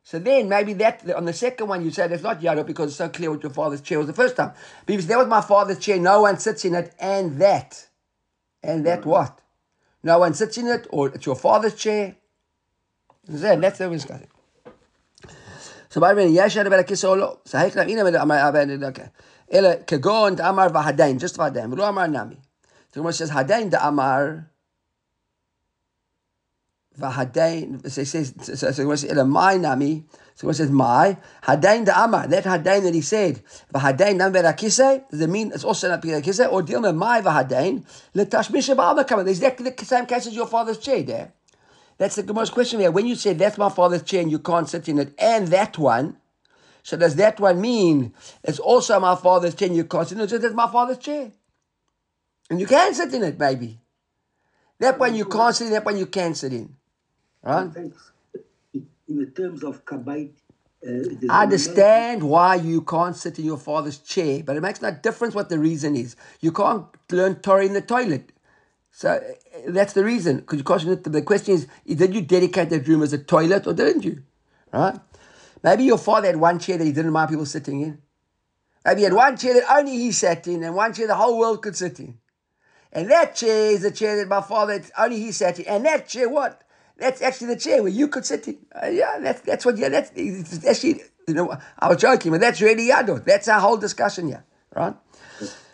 [0.04, 2.96] so then maybe that on the second one you say that's not Yada because it's
[2.96, 4.52] so clear what your father's chair was the first time.
[4.84, 7.88] But if that was my father's chair, no one sits in it, and that,
[8.62, 9.06] and that mm.
[9.06, 9.40] what?
[10.02, 12.16] No one sits in it, or it's your father's chair.
[13.24, 14.26] Then that's the discussion.
[15.88, 19.10] So by the way, Yasha had a better kiss or So how can I okay?
[19.50, 21.72] Ela kagon amar vahadain, just vahadain.
[21.72, 22.38] R'u amar nami.
[22.92, 24.50] The Gemara says hadain da amar.
[26.98, 31.16] Vahadain, so it says, so, so, so in a my nami, so it says my,
[31.42, 35.64] hadain the amar, that hadain that he said, vahadain nam verakise, does it mean it's
[35.64, 37.82] also not verakise, or dilma my vahadain,
[38.14, 41.32] letashmisha ba'amar Is exactly the same case as your father's chair there.
[41.96, 42.90] That's the most question here.
[42.90, 45.78] When you say that's my father's chair and you can't sit in it, and that
[45.78, 46.18] one,
[46.82, 50.24] so does that one mean it's also my father's chair and you can't sit in
[50.24, 50.26] it?
[50.26, 51.30] Just that's my father's chair.
[52.50, 53.80] And you can sit in it, baby.
[54.80, 56.74] That one you can't sit in, that one you can sit in.
[57.42, 57.70] Right?
[59.08, 60.30] In the terms of kabaid,
[60.86, 64.90] uh, I understand why you can't sit in your father's chair, but it makes no
[64.90, 66.16] difference what the reason is.
[66.40, 68.32] You can't learn Torah in the toilet.
[68.90, 69.20] So uh,
[69.68, 70.38] that's the reason.
[70.38, 73.74] Because you can't, the question is, did you dedicate that room as a toilet or
[73.74, 74.22] didn't you?
[74.72, 74.98] Right?
[75.62, 77.98] Maybe your father had one chair that he didn't mind people sitting in.
[78.84, 81.38] Maybe he had one chair that only he sat in and one chair the whole
[81.38, 82.18] world could sit in.
[82.92, 85.66] And that chair is the chair that my father, only he sat in.
[85.66, 86.62] And that chair, what?
[87.02, 88.58] That's actually the chair where you could sit in.
[88.80, 89.76] Uh, yeah, that's that's what.
[89.76, 90.12] Yeah, that's
[90.64, 91.02] actually.
[91.26, 93.24] You know, I was joking, but that's really yadot.
[93.24, 94.94] That's our whole discussion here, right?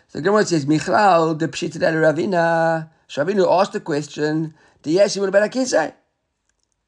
[0.07, 2.89] So Gemara says, Michlal the pshita Ravina.
[3.09, 4.55] Ravina asked the question.
[4.81, 5.93] The yes, what about a kisai?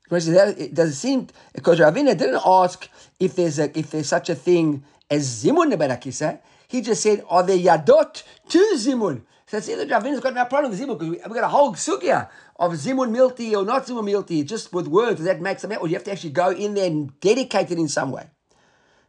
[0.10, 4.36] It does it seem because Ravina didn't ask if there's a if there's such a
[4.36, 6.40] thing as zimun.
[6.68, 9.22] He just said, "Are there yadot to zimun?"
[9.52, 12.30] So it's either Ravina's got no problem with zimun because we've got a whole sugya
[12.58, 15.18] of zimun milti or not zimun milti, just with words.
[15.18, 15.82] Does that make some sense?
[15.82, 18.30] or you have to actually go in there and dedicate it in some way?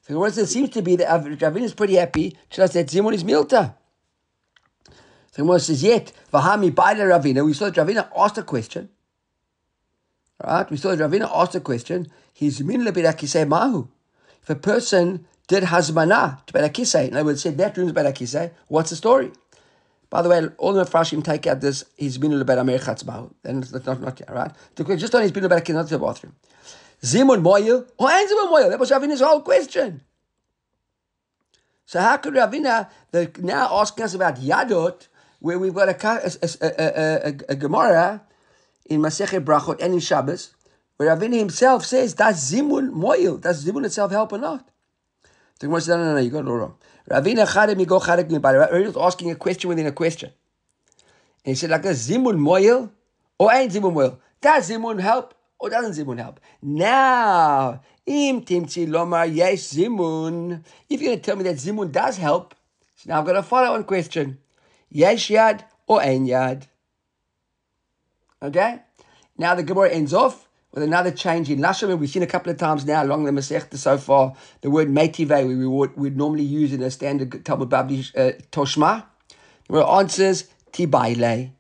[0.00, 2.37] So what it seems to be that Ravina is pretty happy.
[2.50, 3.74] She says that zimun is milta.
[5.31, 8.88] So Gemara says, yet, Vahami the Ravina, we saw that Ravina asked a question.
[10.42, 10.68] Right?
[10.68, 12.11] We saw that Ravina asked a question.
[12.33, 13.87] He's min leberakise mahu.
[14.42, 18.90] If a person did hazmana to berakise, in other words, said that room's berakise, what's
[18.90, 19.31] the story?
[20.12, 23.31] By the way, all the Frashim take out this, he's been a little better mahu.
[23.42, 24.53] Then that's not, not, right?
[24.98, 26.37] Just on his been a better not the bathroom.
[27.03, 28.68] Zimun moyil, or oh, Zimun moyil?
[28.68, 30.03] That was Ravina's whole question.
[31.87, 32.90] So how could Ravina,
[33.38, 35.09] now asking us about Yadot,
[35.40, 38.20] where we've got a, a, a, a, a Gemara
[38.85, 40.55] in Masechet Brachot and in Shabbos,
[40.98, 43.38] where Ravina himself says, does Zimun moil?
[43.38, 44.68] Does Zimun itself help or not?
[45.59, 46.75] The Gemara says, no, no, no, you got it all wrong.
[47.10, 50.30] Ravina Charek mi go Charek mi Ravina was asking a question within a question.
[51.44, 52.92] And he said, like a Zimun moil
[53.38, 54.20] or ain't Zimun moil?
[54.40, 56.40] Does Zimun help or doesn't Zimun help?
[56.62, 60.64] Now, im timtzi lomar yes Zimun.
[60.88, 62.54] If you're going to tell me that Zimun does help,
[62.96, 64.38] so now I've got a follow-on question.
[64.90, 66.68] Yes yad or ein yad.
[68.42, 68.80] Okay?
[69.38, 71.96] Now the Gemara ends off with another change in Lashon.
[71.98, 75.28] We've seen a couple of times now along the Masechta so far the word metive
[75.28, 79.04] we would we'd normally use in a standard Talmud Bavli uh, Toshma.
[79.68, 81.52] Gemara answers Tibaile.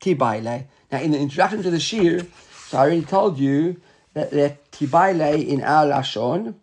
[0.00, 0.66] Tibaile.
[0.90, 2.26] Now in the introduction to the Shir,
[2.68, 3.80] so I already told you
[4.14, 6.54] that, that Tibaile in our Lashon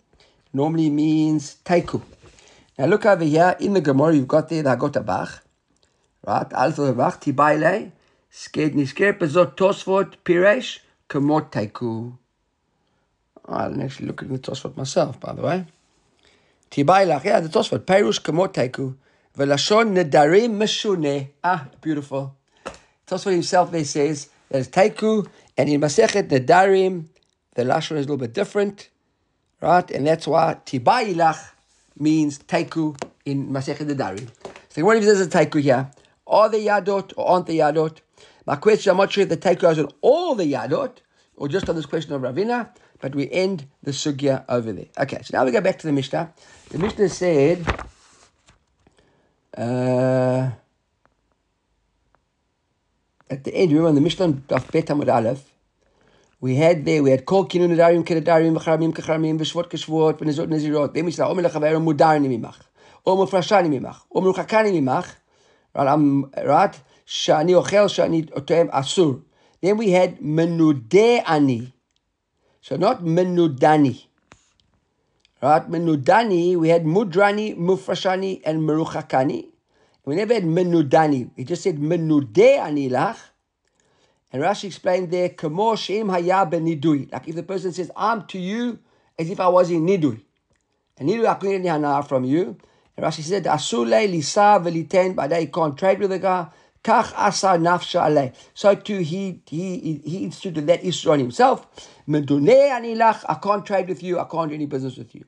[0.53, 2.01] normally means Teiku.
[2.77, 5.41] Now look over here in the Gemara, you've got there the Hagotabach.
[6.25, 6.53] Right?
[6.53, 7.91] Also Bach, Tibaile.
[8.31, 11.55] Sked nisker bezot tosfot piresh kamot.
[13.51, 15.65] I didn't actually look at the tosfot myself, by the way.
[16.69, 17.79] Tibailach, yeah, the tosfot.
[17.79, 18.95] Perush kamot taiku.
[19.35, 21.29] Velashon nedarim meshune.
[21.43, 22.35] Ah, beautiful.
[23.07, 27.05] Tosfot himself there says there's taiku, and in Masechet nedarim,
[27.55, 28.89] the lashon is a little bit different,
[29.61, 29.89] right?
[29.91, 31.39] And that's why tibailach
[31.97, 34.29] means taiku in Masechet nedarim.
[34.69, 35.89] So what if there's a taiku here?
[36.27, 37.97] Are they yadot or aren't they yadot?
[38.49, 40.93] My question, I'm not sure if the takeover is on all the yadot
[41.35, 44.87] or just on this question of Ravina, but we end the sugya over there.
[44.97, 46.33] Okay, so now we go back to the Mishnah.
[46.69, 47.63] The Mishnah said,
[49.55, 50.49] uh,
[53.29, 55.43] at the end, remember on the Mishnah of Bet Amud Aleph,
[56.41, 60.95] we had there, we had Kol Kinun Nadarim Kedarim V'charamim Kecharamim V'shvot Keshvot V'nezot Nezirot
[60.95, 62.57] Then we said, Omer Lechaverim Mudarni Mimach
[63.05, 65.13] Omer Frashani Mimach Omer Chakani Mimach
[65.75, 69.23] right, Shani Ochel Shani Otem Asur
[69.61, 71.73] Then we had Menudeh Ani
[72.61, 74.05] so not Menudani
[75.41, 79.47] right, Menudani we had Mudrani, Mufrashani and Meruchakani
[80.05, 83.17] we never had Menudani we just said Menudeh Ani Lach
[84.31, 87.11] and Rashi explained there, Kamo Shem Haya Nidui.
[87.11, 88.79] Like if the person says, I'm to you
[89.17, 90.21] as if I was in Nidui.
[90.97, 92.57] And Nidui Hana from you.
[92.95, 96.47] And Rashi said, Asule Lisa Veliten, by that he can't trade with the guy.
[96.83, 98.33] Kach Asa Nafsha Ale.
[98.53, 101.67] So too he he he instituted that issue on himself.
[102.07, 105.25] Medune Anilach, I can't trade with you, I can't do any business with you.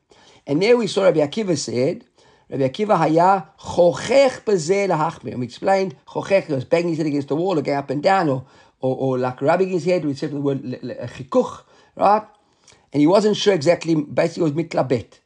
[0.47, 2.05] And there we saw Rabbi Akiva said,
[2.49, 5.23] Rabbi Akiva haya chochech bezeh.
[5.31, 8.01] And we explained chochech was banging his head against the wall or going up and
[8.01, 8.45] down or
[8.81, 11.63] or, or like rubbing his head, we said the word chikuch,
[11.95, 12.23] right?
[12.93, 15.19] And he wasn't sure exactly, basically it was mitlabet.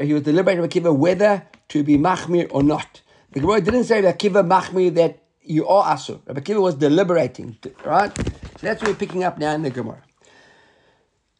[0.00, 3.00] He was deliberating with Akiva whether to be machmir or not.
[3.32, 6.20] The Gemara didn't say Akiva machmir that you are asur.
[6.26, 8.16] Rabbi Akiva was deliberating, right?
[8.16, 8.24] So
[8.60, 10.02] that's what we're picking up now in the Gemara.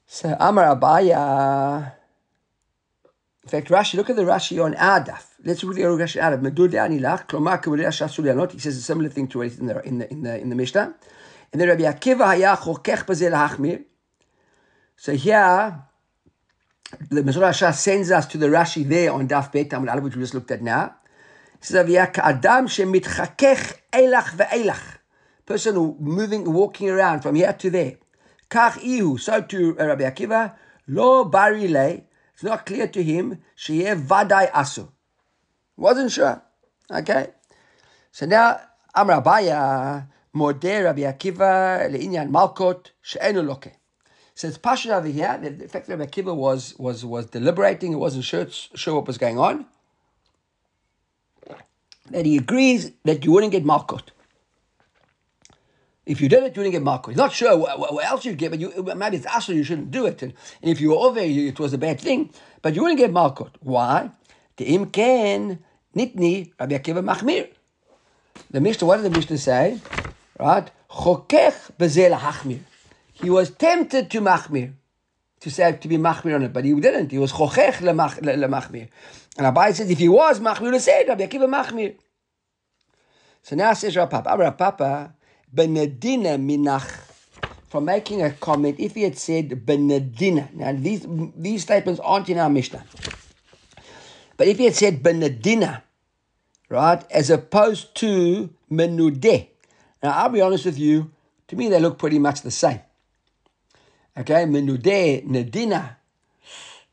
[0.06, 1.92] So Amar Abaya.
[3.42, 5.24] In fact, Rashi, look at the Rashi on Adaf.
[5.44, 6.42] Let's read the Rashi Adaf.
[7.28, 8.52] Shasulianot.
[8.52, 10.56] He says a similar thing to it in the, in the, in the, in the
[10.56, 10.94] Mishnah.
[11.52, 13.84] And then Rabbi Akiva haya chokech b'zeh lahachmir.
[14.96, 15.84] So here,
[17.10, 20.34] the Mizrah sends us to the Rashi there on Daf Bet Amud which we just
[20.34, 20.96] looked at now.
[21.60, 24.98] Says, "Avia ka'adam shemitchakech elach ve'elach."
[25.44, 27.96] Person who moving, walking around from here to there.
[28.50, 29.16] Kach ihu.
[29.18, 30.54] So to Rabbi Akiva,
[30.88, 32.02] lo barile.
[32.34, 33.42] It's not clear to him.
[33.56, 34.88] Sheyeh vadai asu.
[35.76, 36.42] Wasn't sure.
[36.90, 37.28] Okay.
[38.12, 38.60] So now,
[38.94, 40.08] Amr Abaya.
[40.36, 43.72] Modeh Rabbi Akiva le'inyan malkot she'enu loke.
[44.34, 45.38] So it's passion over here.
[45.38, 49.16] The fact that Rabbi Akiva was was was deliberating, he wasn't sure sure what was
[49.16, 49.64] going on.
[52.10, 54.02] That he agrees that you wouldn't get malkot.
[56.04, 57.08] If you did it, you wouldn't get malkot.
[57.08, 59.90] He's not sure what, what else you'd get, but you, maybe it's asur, you shouldn't
[59.90, 60.22] do it.
[60.22, 62.30] And, and if you were over, you, it was a bad thing,
[62.62, 63.50] but you wouldn't get malkot.
[63.60, 64.10] Why?
[64.56, 65.58] The imken
[65.96, 67.50] nitni Rabbi Akiva machmir.
[68.50, 69.80] The Mishnah, what did the Mishnah say?
[70.38, 70.70] right?
[70.90, 72.60] Chokech bezel hachmir.
[73.12, 74.72] He was tempted to machmir,
[75.40, 77.10] to say to be machmir on it, but he didn't.
[77.10, 78.88] He was chokech lemachmir.
[79.38, 81.96] And Abai says if he was machmir, he said Rabbi Akiva machmir.
[83.42, 85.14] So now says Rav Papa, Rav Papa,
[85.54, 87.02] benedina minach.
[87.68, 92.38] From making a comment, if he had said benedina, now these these statements aren't in
[92.38, 92.84] our Mishnah,
[94.36, 95.82] but if he had said benedina,
[96.70, 99.48] right, as opposed to menudeh,
[100.02, 101.10] now, I'll be honest with you,
[101.48, 102.80] to me, they look pretty much the same.
[104.18, 105.96] Okay, Menudeh, nedina.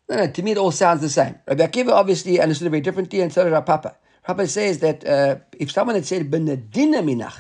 [0.10, 1.36] No, no, to me, it all sounds the same.
[1.48, 3.96] Rabbi Akiva obviously understood it very differently, and so did our Papa.
[4.24, 7.38] Papa says that uh, if someone had said Benedina Minach,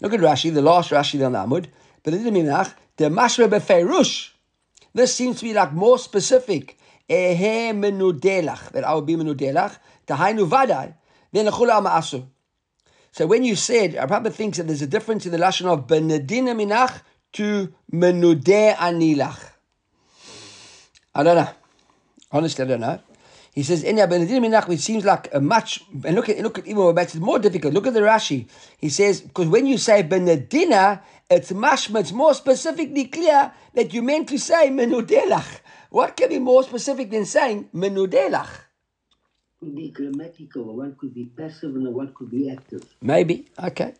[0.00, 1.66] look at Rashi, the last Rashi on the Amud,
[2.04, 4.30] Benedina Minach, the Mashra Beferush.
[4.94, 6.78] This seems to be like more specific.
[7.10, 10.94] Ehe Menudelach, that I will be Menudelach, Tahainu Vadai,
[11.32, 12.24] then Achula Ma'asur.
[13.10, 16.54] So when you said, Rabbi thinks that there's a difference in the lashon of benedina
[16.54, 17.00] minach
[17.36, 19.38] to menudeh anilach.
[21.14, 21.48] I don't know.
[22.32, 23.00] Honestly, I don't know.
[23.52, 25.80] He says, "Enya benedina minach," which seems like a much.
[26.04, 27.72] And look at look at even what makes it more difficult.
[27.72, 28.46] Look at the Rashi.
[28.76, 34.02] He says because when you say benedina, it's much much more specifically clear that you
[34.02, 35.60] meant to say menudelach.
[35.90, 38.66] What can be more specific than saying menudelach?
[39.58, 42.84] could be grammatical, one could be passive, and one could be active.
[43.00, 43.46] Maybe.
[43.58, 43.94] Okay.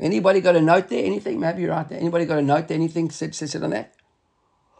[0.00, 1.04] Anybody got a note there?
[1.04, 1.40] Anything?
[1.40, 1.98] Maybe you're right there.
[1.98, 2.76] Anybody got a note there?
[2.76, 3.94] Anything said, says it on that?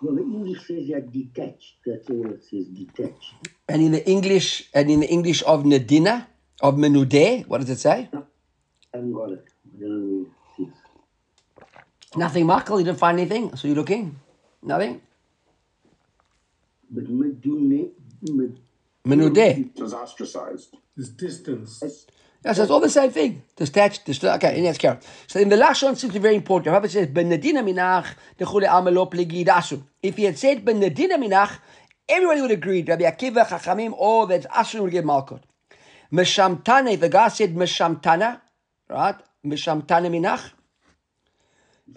[0.00, 1.76] Well, the English says you're detached.
[1.84, 3.34] That's all it says, detached.
[3.68, 6.26] And in the English, and in the English of Nadina,
[6.60, 8.08] of Menudeh, what does it say?
[8.12, 8.18] I
[8.94, 9.44] haven't got it.
[9.76, 10.26] I don't know
[10.56, 10.68] where.
[12.16, 12.78] Nothing, Michael.
[12.80, 13.54] You didn't find anything.
[13.56, 14.18] So you're looking.
[14.62, 15.02] Nothing.
[16.90, 17.90] But medune,
[18.22, 18.58] med,
[19.06, 19.78] Menudeh.
[19.78, 20.74] was ostracized.
[20.96, 22.06] This distance.
[22.44, 23.42] Yeah, so it's all the same thing.
[23.56, 24.98] Detached, dist- okay, and that's carry.
[25.26, 26.72] So in the Lashon seems to be very important.
[26.72, 28.06] Rabbi says, Benedina minach,
[28.38, 29.82] dechule amelo pligi dasu.
[30.02, 31.58] If he had said Benedina minach,
[32.08, 32.82] everybody would agree.
[32.82, 35.42] Rabbi Akiva, Chachamim, all that's Asun would get Malkut.
[36.12, 38.40] Meshamtane, the guy said Meshamtana,
[38.88, 39.16] right?
[39.44, 40.52] Meshamtana minach.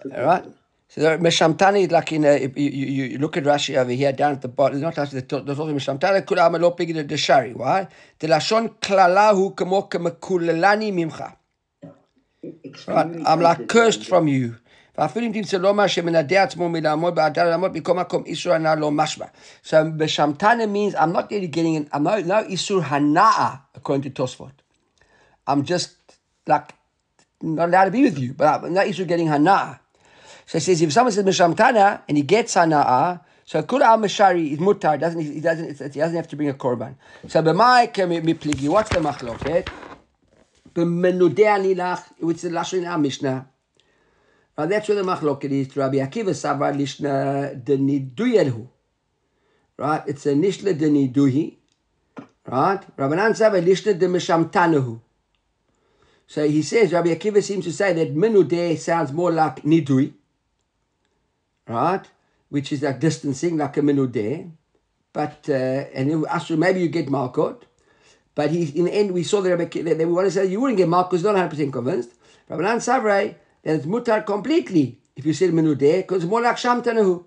[0.04, 0.44] Right?
[0.91, 4.13] So there, Meshamtana is like in a, you, you, you look at Rashi over here
[4.13, 4.77] down at the bottom.
[4.77, 7.53] It's not actually the the talking Meshamtana kula amalo pigi the shari.
[7.53, 7.87] Why?
[8.19, 11.35] The lashon klalahu kamo kamakulelani mimcha.
[11.83, 12.55] Right?
[12.63, 13.67] Extremely I'm like sensitive.
[13.67, 14.55] cursed from you.
[14.97, 19.25] ואפילו אם תמצא לומר שמנדה עצמו מלעמוד בעדה לעמוד בכל מקום איסור הנאה לא משמע.
[19.63, 24.09] So בשמתנה means I'm not really getting it, I'm not, no איסור הנאה according to
[24.09, 24.63] Tosfot.
[25.47, 25.89] I'm just
[26.49, 26.73] like
[27.43, 29.79] not allowed to be with you, but I'm not issued getting hana.
[30.46, 34.52] So it says if someone says mishamtana and he gets hana, so kula al mashari
[34.52, 34.98] is mutar.
[34.98, 36.94] Doesn't he doesn't he doesn't have to bring a korban.
[37.28, 38.68] So b'mai mipligi.
[38.68, 39.68] What's the machloket?
[40.74, 43.46] B'menudei anilach, which is the lashon in our mishnah.
[44.58, 45.76] Now that's where the machloket is.
[45.76, 48.68] Rabbi Akiva savar lishna deniduyelhu.
[49.78, 51.56] Right, it's a nishla deniduhi.
[52.46, 55.00] Right, Rabbanan savar lishna demishamtanahu.
[56.26, 60.12] So he says, Rabbi Akiva seems to say that menudeh sounds more like nidui,
[61.68, 62.04] right?
[62.48, 64.50] Which is like distancing, like a menudeh.
[65.12, 65.52] But, uh,
[65.94, 67.62] and then Asher, maybe you get Malkot.
[68.34, 70.60] But he, in the end, we saw Rabbi Akiva, that we want to say you
[70.60, 72.10] wouldn't get Malkot, not 100% convinced.
[72.48, 77.24] Rabbanan Savrai, that it's mutar completely if you say menudeh, because it's more like Shamtanahu.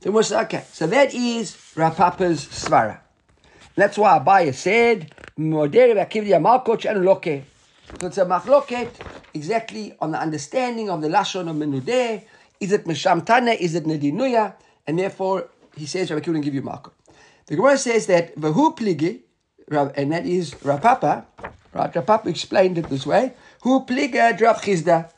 [0.00, 3.00] So we say, okay, so that is Rav Papa's Svara.
[3.74, 7.42] That's why Abaye said, Moderi Akivya Malkot and Loke.
[8.00, 8.90] So it's a machloket
[9.32, 12.22] exactly on the understanding of the Lashon of Menudeh.
[12.60, 13.56] Is it Meshamtana?
[13.58, 14.54] Is it Nedinuya?
[14.86, 16.92] And therefore, he says, Rabbi Kiva give you Malkot.
[17.46, 19.20] The Gemara says that Vahu Pligi,
[19.96, 21.26] and that is Rav Papa,
[21.72, 21.94] right?
[21.94, 23.34] Rav Papa explained it this way.
[23.62, 25.10] Who Pliga Rav Chizda.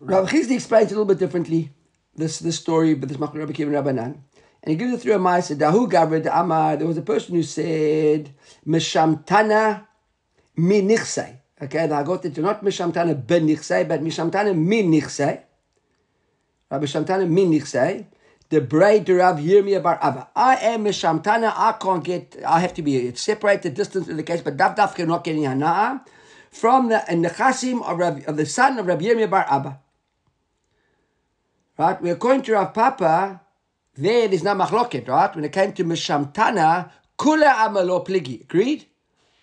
[0.00, 1.70] Rav Chizda explains it a little bit differently,
[2.14, 4.16] this, this story, but this Machloket Rabbi Kiva and Rabbanan.
[4.62, 5.56] And he gives it through a Maisa.
[5.56, 6.76] Dahu Gavra Amar.
[6.76, 8.30] There was a person who said,
[8.66, 9.86] Meshamtana
[10.56, 11.36] min nichsei.
[11.60, 15.43] Okay, I got it not mishamtana ben nichsei, but mishamtana min nichsei.
[16.74, 18.06] Rabbi Shamtana min nichsei.
[18.48, 20.28] The braid Rav Yirmiyah bar Abba.
[20.34, 21.52] I am mishamtana.
[21.56, 22.36] I can't get.
[22.46, 25.44] I have to be separate the distance in the case, but dav dav not getting
[25.44, 26.04] hana
[26.50, 29.80] from the nechasim of, Rav, of the son of Rabbi Yirmiyah bar Abba.
[31.78, 33.40] Right, we're going to Rav Papa.
[33.96, 35.34] There is not machloket, right?
[35.34, 38.42] When it came to mishamtana, kula amalo pligi.
[38.42, 38.86] Agreed?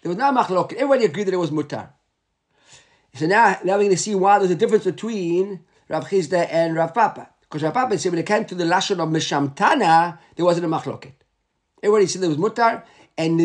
[0.02, 0.74] There was no machlok.
[0.74, 1.90] Everybody agreed that it was mutar.
[3.16, 5.62] So now, now we're going to see why there's a difference between
[5.92, 7.30] Rav Chizda and Rav Papa.
[7.42, 10.70] Because Rav Papa said when it came to the lashon of Meshamtana, there wasn't a
[10.70, 11.12] machloket.
[11.84, 12.84] Everybody said there was mutar,
[13.18, 13.38] and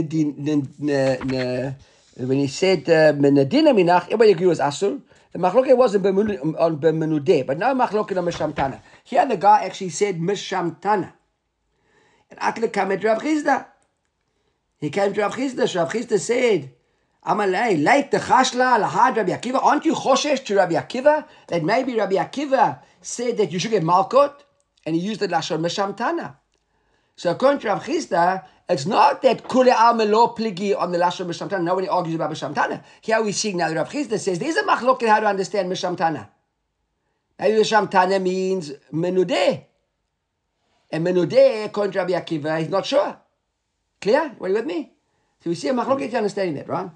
[2.29, 5.01] when he said uh, menadina minach, everybody agreed was asur.
[5.33, 8.81] The machloket wasn't on b'menudeh, but now machloket on Meshamtana.
[9.03, 11.13] Here the guy actually said Meshamtana.
[12.31, 13.67] And Akle came at Rav Chizda.
[14.79, 15.69] He came to Rav Chizda.
[15.69, 16.71] So Rav Chizda said,
[17.27, 19.63] Amalei, late the chashla lahad Rabbi Akiva.
[19.63, 23.83] Aren't you choshesh to Rabbi Akiva that maybe Rabbi Akiva said that you should get
[23.83, 24.33] malkot,
[24.85, 26.37] and he used the lashon meshamtana.
[27.17, 31.27] So according to Rav Chizda, it's not that kule al melo pligi on the lashon
[31.27, 31.65] meshamtana.
[31.65, 32.85] Nobody argues about meshamtana.
[33.01, 35.71] Here we see now that Rav Chizda says there's a machlok in how to understand
[35.71, 36.29] meshamtana.
[37.41, 39.65] Maybe meshamtana means menudeh,
[40.93, 43.17] and menudeh according to Rabbi Akiva he's not sure.
[44.01, 44.37] Clear?
[44.41, 44.93] Are you with me?
[45.43, 46.91] So we see a machloket understanding that, right?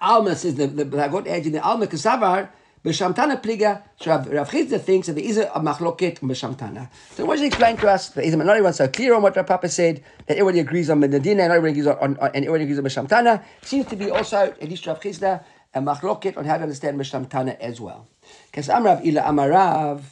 [0.00, 2.48] Alma says the the Blagot edge in the Alma Kasavar
[2.84, 3.82] b'shamtana pliga.
[4.00, 6.88] So Rav, Chizda thinks that there is a, machloket b'shamtana.
[7.12, 8.16] So what he explain to us?
[8.16, 11.44] Is not everyone so clear on what Rav Papa said that everybody agrees on Medina
[11.44, 13.42] and everybody agrees on, on, on and everybody agrees on b'shamtana.
[13.62, 15.44] Seems to be also at least Rav Chizda
[15.74, 18.08] a machloket on how to understand b'shamtana as well.
[18.50, 20.02] Because Amrav ila Amarav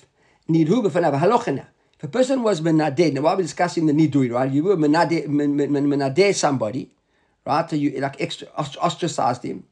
[0.49, 1.67] nidhu b'fanav halochena.
[1.97, 4.51] If a person was menadeh, now while we're discussing the nidui, right?
[4.51, 6.91] You were menadeh, men- men- men- menadeh somebody,
[7.45, 7.69] right?
[7.69, 9.65] So you like extra ostracized him.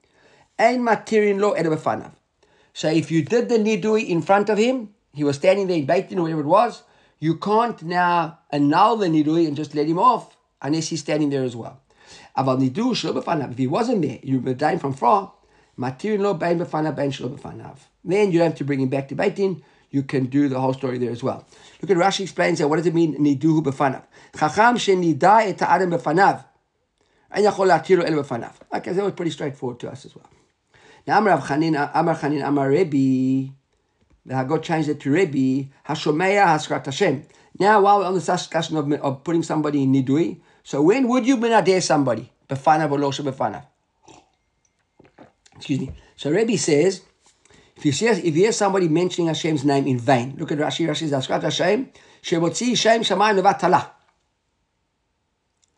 [0.59, 2.13] Ein material lo edabafanav.
[2.75, 5.87] So if you did the nidui in front of him, he was standing there in
[5.87, 6.83] beit din or whatever it was,
[7.19, 11.45] you can't now annul the nidui and just let him off unless he's standing there
[11.45, 11.81] as well.
[12.37, 13.53] Aval nidu shlo b'fanav.
[13.53, 15.33] If he wasn't there, you dying from far.
[15.77, 17.77] Material lo bein b'fanav bein shlo b'fanav.
[18.05, 19.63] Then you don't have to bring him back to beit din.
[19.91, 21.47] You can do the whole story there as well.
[21.83, 22.69] Look at Rashi explains that.
[22.69, 24.03] What does it mean niduhu b'fanav?
[24.39, 26.03] Chacham shenida et ha'adam b'fanav.
[26.11, 26.45] And yachol la'atiru el b'fanav.
[27.35, 27.43] Okay,
[28.93, 30.29] that was pretty straightforward to us as well.
[31.07, 33.53] Now Amar Chanin, Amar Chanin, Amar Rebbe.
[34.25, 35.69] The Hagot changed it to Rebbe.
[35.89, 37.25] Hashomeya Haskrat Hashem.
[37.59, 41.27] Now, while we're on the discussion of, of putting somebody in nidui, so when would
[41.27, 42.31] you benadeh somebody?
[42.49, 43.65] Befanav or losha befanav?
[45.57, 45.93] Excuse me.
[46.17, 47.03] So Rebbe says,
[47.77, 50.87] if you see, if you hear somebody mentioning Hashem's name in vain, look at Rashi.
[50.87, 51.91] Rashi says, Hashem,
[52.23, 53.91] shemotzi Shem Shamayim levatala.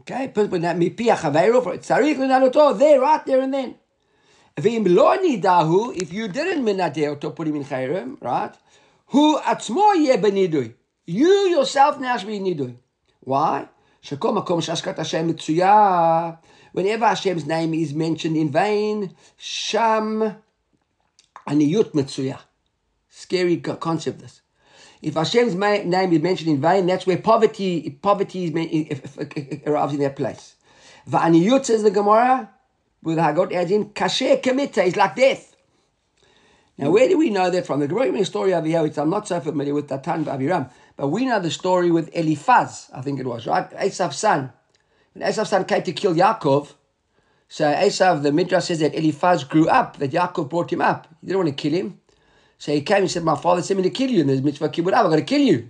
[0.07, 3.75] Okay, put that mipi achaveiro for tzarich lenadoto there, right there and then.
[4.55, 8.55] V'im lo nidahu, if you didn't minadeh to put him in chayrim, right?
[9.07, 10.75] Hu atzmo yeh benidui.
[11.07, 12.77] You yourself now should be nidui.
[13.21, 13.69] Why?
[14.03, 16.39] Shekom makom shashkat Hashem.
[16.73, 20.37] Whenever Hashem's name is mentioned in vain, sham
[21.49, 22.41] aniyut mitzuyah.
[23.09, 24.43] Scary concept this.
[25.05, 29.67] If Hashem's name is mentioned in vain, that's where poverty poverty is if- if- if-
[29.67, 30.55] arrives in that place.
[31.07, 32.49] Va'aniyut says the Gemara,
[33.03, 35.55] with Hagot adds in, kasher kemita is like death.
[36.79, 37.81] Now, where do we know that from?
[37.81, 41.27] The Gemara story over here, which I'm not so familiar with, Datan Aviram, but we
[41.27, 43.71] know the story with Eliphaz, I think it was, right?
[43.73, 44.55] Esav's son.
[45.13, 46.73] When Esav's son came to kill Yaakov,
[47.47, 51.09] so Esav, the Midrash says that Eliphaz grew up, that Yaakov brought him up.
[51.21, 52.01] He didn't want to kill him.
[52.65, 54.71] So he came and said, My father sent me to kill you, and there's mitzvah
[54.71, 55.69] kibbutz, I'm going to kill you.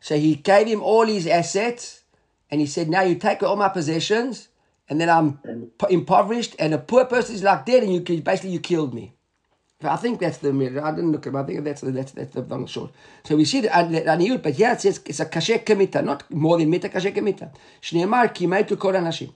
[0.00, 2.02] So he gave him all his assets,
[2.50, 4.48] and he said, Now you take all my possessions,
[4.90, 5.40] and then I'm
[5.88, 9.14] impoverished, and a poor person is like dead, and you basically you killed me.
[9.82, 10.84] I think that's the mitzvah.
[10.84, 11.36] I didn't look at him.
[11.36, 12.90] I think that's the, that's, that's the long short.
[13.24, 16.30] So we see the uh, aniyut, but here it says it's a kasher kemita, not
[16.30, 17.50] more than mita, kasher kemita.
[17.80, 19.32] Shneimar kimaitu kol anashim.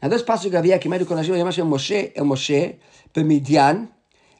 [0.00, 2.76] Now this pasuk of Yah, kimaitu kol anashim, yamash Moshe, Moshe,
[3.12, 3.88] b'midyan,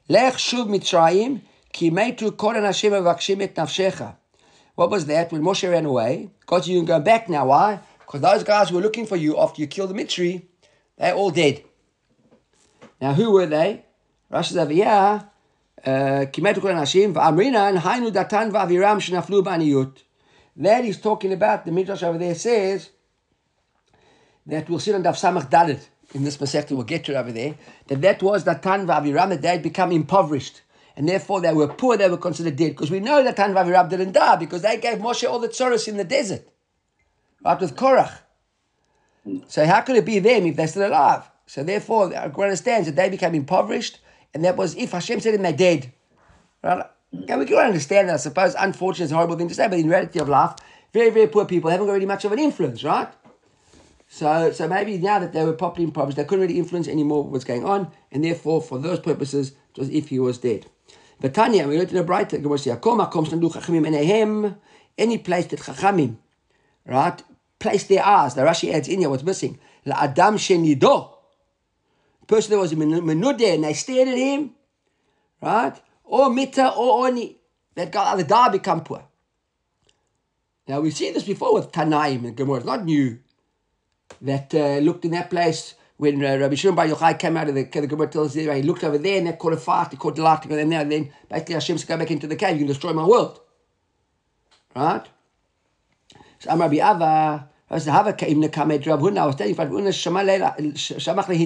[0.09, 1.41] lech shuv mitzrayim,
[1.73, 4.17] Ki metu koren Hashem avakshim et nafshecha.
[4.75, 5.31] What was that?
[5.31, 7.47] When Moshe ran away, God said, You can go back now.
[7.47, 7.81] Why?
[7.99, 10.43] Because those guys who were looking for you after you killed the Mitzri,
[10.97, 11.63] they're all dead.
[13.01, 13.85] Now, who were they?
[14.33, 20.83] Rashi says over here, uh, Kimetu koren Hashem, v'amrina, and hainu datan v'aviram shenaflu b'aniyut.
[20.85, 22.91] he's talking about, the Midrash over there says,
[24.47, 25.81] that we'll see on Daf Samach Dalet
[26.15, 27.55] in this Masechta, we'll get to it over there,
[27.87, 29.31] that that was Datan v'Aviram.
[29.31, 30.63] that they had become impoverished.
[31.01, 32.73] And therefore they were poor, they were considered dead.
[32.73, 35.89] Because we know that Datan v'Aviram didn't die, because they gave Moshe all the tzoros
[35.89, 36.47] in the desert.
[37.43, 38.19] Right, with Korach.
[39.49, 41.23] So how could it be them if they're still alive?
[41.47, 43.99] So therefore, the understands that they became impoverished,
[44.35, 45.91] and that was if Hashem said them they're dead.
[46.63, 46.85] Right?
[47.23, 48.17] Okay, we can understand that.
[48.17, 50.53] I suppose unfortunate is a horrible thing to say, but in reality of life,
[50.93, 53.09] very, very poor people haven't got really much of an influence, right?
[54.07, 57.45] So, so maybe now that they were properly impoverished, they couldn't really influence anymore what's
[57.45, 60.67] going on, and therefore, for those purposes, it was if he was dead.
[61.21, 64.57] But Tanya, we learned in the bright Gemara "Kol makom shnadu chachamim enehem,"
[64.97, 66.17] any place that chachamim,
[66.87, 67.23] right,
[67.59, 68.35] place their eyes.
[68.35, 69.59] The Rashi adds in here what's missing.
[69.85, 71.13] La adam shenido,
[72.27, 74.53] person that was menudeh, and they stared at him,
[75.43, 77.37] right, or mita or oni,
[77.75, 79.05] that got die or become poor.
[80.67, 82.59] Now we've seen this before with Tanaim and Gemara.
[82.59, 83.19] It's not new
[84.23, 87.55] that uh, looked in that place when uh, Rabbi Shimon Bar Yochai came out of
[87.55, 90.17] the, the Gemara tells he looked over there and they caught a fast, he caught
[90.17, 92.69] the light, and then, then basically Hashem said, go back into the cave, you can
[92.69, 93.39] destroy my world.
[94.75, 95.05] Right?
[96.39, 99.37] So I'm Rabbi Abba, I was Hava came to come at Rav Huna, I was
[99.37, 101.37] telling you, Rav Huna shamach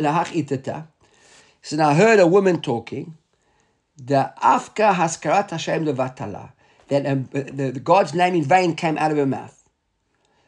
[0.00, 0.88] lahach itata.
[1.62, 3.16] So now I heard a woman talking,
[3.96, 6.50] the Afka Haskarat Hashem Levatala,
[6.88, 9.62] that um, the, the God's name in vain came out of her mouth.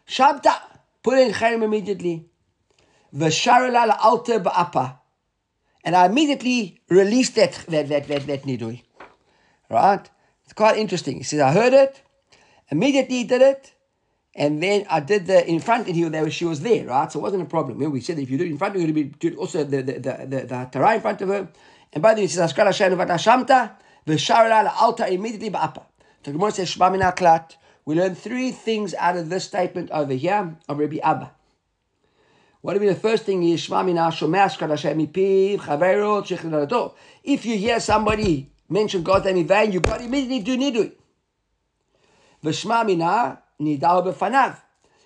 [0.08, 0.56] Shabta,
[1.04, 2.26] put in Cherem immediately.
[3.14, 4.98] V'sharala la'alter ba'apa.
[5.84, 8.82] And I immediately released that, that, that, that, that nidui.
[9.70, 10.08] Right?
[10.44, 11.18] It's quite interesting.
[11.18, 12.02] He says, I heard it,
[12.70, 13.74] immediately did it,
[14.34, 17.10] and then I did the in front of you, there she was there, right?
[17.10, 17.78] So it wasn't a problem.
[17.78, 19.82] Remember, we said if you do it in front of her, you do also the,
[19.82, 21.48] the, the, the, the Torah in front of her.
[21.92, 23.72] And by the way, he says, Askar Hashem levat Hashamta,
[24.06, 25.84] v'sharala la'alter immediately ba'apa.
[26.24, 27.02] The Gemara says, Shema min.
[27.84, 31.30] We learn three things out of this statement over here of Rabbi Abba.
[32.64, 33.42] What be the first thing.
[33.46, 33.68] If
[37.44, 40.92] you hear somebody mention God's name in vain, you got immediately do nidui.
[42.42, 44.56] V'shema mina nidal b'fanav.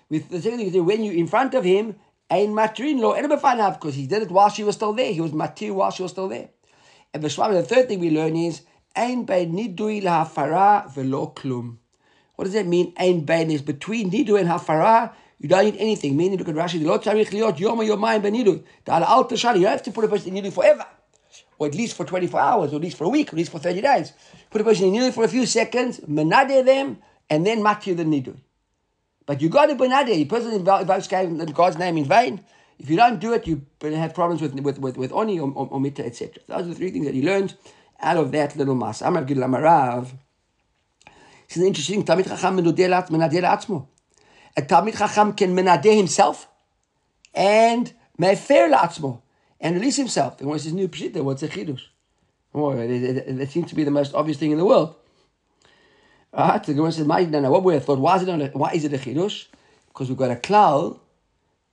[0.09, 1.97] With the second thing when you in front of him,
[2.31, 5.11] ein matrin lo b'fanav because he did it while she was still there.
[5.11, 6.51] He was matir while she was still there.
[7.13, 8.61] And the third thing we learn is
[8.95, 11.75] ein bein nidui lahafara v'lo.
[12.37, 12.93] What does that mean?
[12.97, 15.11] Ain bein is between nidui and hafara.
[15.39, 16.17] You don't need anything.
[16.17, 16.83] Meaning, look at Rashi.
[16.83, 18.63] Lo tzarich liot yom yomayim benidui.
[18.85, 19.55] Da'al al tashani.
[19.55, 20.85] You don't have to put a person in nidui forever,
[21.57, 23.51] or at least for 24 hours, or at least for a week, or at least
[23.51, 24.13] for 30 days.
[24.49, 26.97] Put a person in nidui for a few seconds, menade them,
[27.29, 28.37] and then matir the nidui.
[29.25, 30.17] But you got to benade.
[30.17, 32.43] You person invokes God's name in vain.
[32.77, 35.67] If you don't do it, you have problems with with with, with oni or, or,
[35.67, 36.43] or mita, etc.
[36.47, 37.55] Those are the three things that he learned
[38.01, 39.01] out of that little mass.
[39.01, 40.11] Amar Gil Amarav.
[41.47, 42.03] This is interesting.
[42.03, 43.87] Talmid Chacham menadeh la'atzmo.
[44.59, 46.49] A Talmid Chacham can menadeh himself
[47.33, 49.21] and mefer la'atzmo
[49.61, 50.41] and release himself.
[50.41, 51.23] And what's his new pshita?
[51.23, 51.83] What's a chidush?
[52.53, 54.95] Oh, it, seems to be the most obvious thing in the world.
[56.33, 56.61] Right?
[56.61, 57.99] The Gemara says, "My no, what we thought?
[57.99, 59.47] Why is it a, Why is it a chidush?
[59.87, 60.99] Because we've got a klal.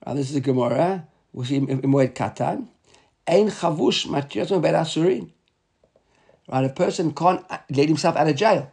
[0.05, 1.05] Right, this is a Gemara.
[1.33, 2.69] We see in Moed Katan.
[3.27, 5.29] Ein chavush matir asurin.
[6.47, 8.71] Right, a person can't uh, let himself out of jail.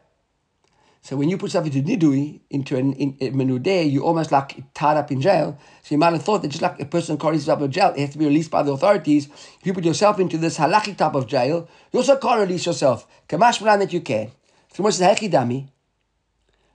[1.04, 4.64] So when you put something into nidui, into an in, a menudeh, you almost like
[4.72, 5.58] tied up in jail.
[5.82, 8.00] So you might have thought that just like a person calls himself in jail, it
[8.00, 9.26] has to be released by the authorities.
[9.26, 13.06] If you put yourself into this halachic type of jail, you also can't release yourself.
[13.28, 14.30] Kamash that you can.
[14.72, 15.68] So Hechidami.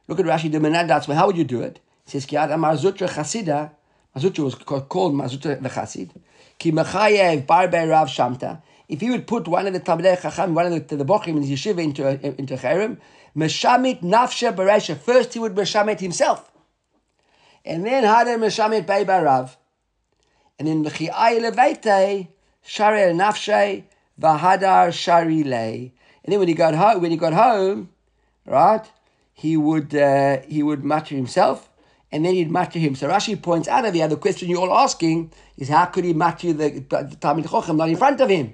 [0.07, 1.79] Look at Rashi, the Menad How would you do it?
[2.05, 3.71] He says, Kiad Amar Zutra Chasida.
[4.13, 6.11] Mar Zutra was called Mar Zutra the Chasid.
[6.59, 8.61] Ki Mechayev Barbe Rav Shamta.
[8.87, 11.41] If he would put one of the Talmidei Chacham, one of the, the Bochim in
[11.41, 12.07] his yeshiva into,
[12.39, 12.97] into Cherem,
[13.35, 14.97] Meshamit Nafsha Beresha.
[14.97, 16.51] First he would Meshamit himself.
[17.65, 19.55] And then Hadar Meshamit Bei Barav.
[20.57, 22.27] And then Mechi'ai Leveite,
[22.61, 23.83] Shari Nafshe,
[24.19, 25.91] Vahadar Shari Le.
[26.23, 27.89] And then when he got home, when he got home,
[28.45, 28.85] right,
[29.33, 31.69] he would uh, he would matter himself,
[32.11, 32.95] and then he'd matter him.
[32.95, 36.13] So Rashi points out of here the question you're all asking is how could he
[36.13, 38.53] matter the, the Talmid Chochem not in front of him?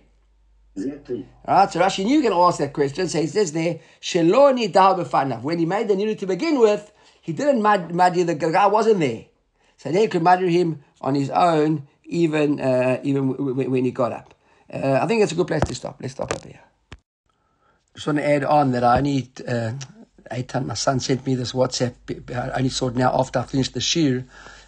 [0.75, 1.25] Exactly.
[1.45, 3.07] All right, so Rashi knew you can ask that question.
[3.07, 5.41] So he says there, Sheloni dal b'fanav.
[5.41, 8.99] When he made the niru to begin with, he didn't mad, maddy the guy wasn't
[8.99, 9.25] there.
[9.77, 14.33] So they could maddy him on his own, even uh, even when he got up.
[14.71, 15.97] Uh, I think it's a good place to stop.
[16.01, 16.59] Let's stop up here.
[17.93, 19.41] Just want to add on that I need.
[19.47, 19.73] uh,
[20.31, 21.93] Eitan, my son sent me this WhatsApp.
[22.35, 24.25] I only saw it now after I finished the shiur.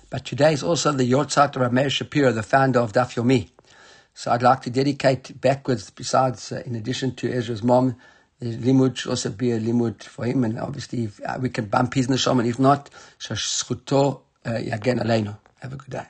[0.09, 3.49] But today is also the Yortzat Meir Shapiro, the founder of Daf Yomi.
[4.17, 7.97] So I'd like to dedicate backwards, besides, uh, in addition to Ezra's mom,
[8.39, 10.43] the limud should also be a limud for him.
[10.43, 12.89] And obviously, if, uh, we can bump his neshama, and if not,
[13.19, 15.37] shashchuto uh, yagen aleinu.
[15.59, 16.07] Have a good day.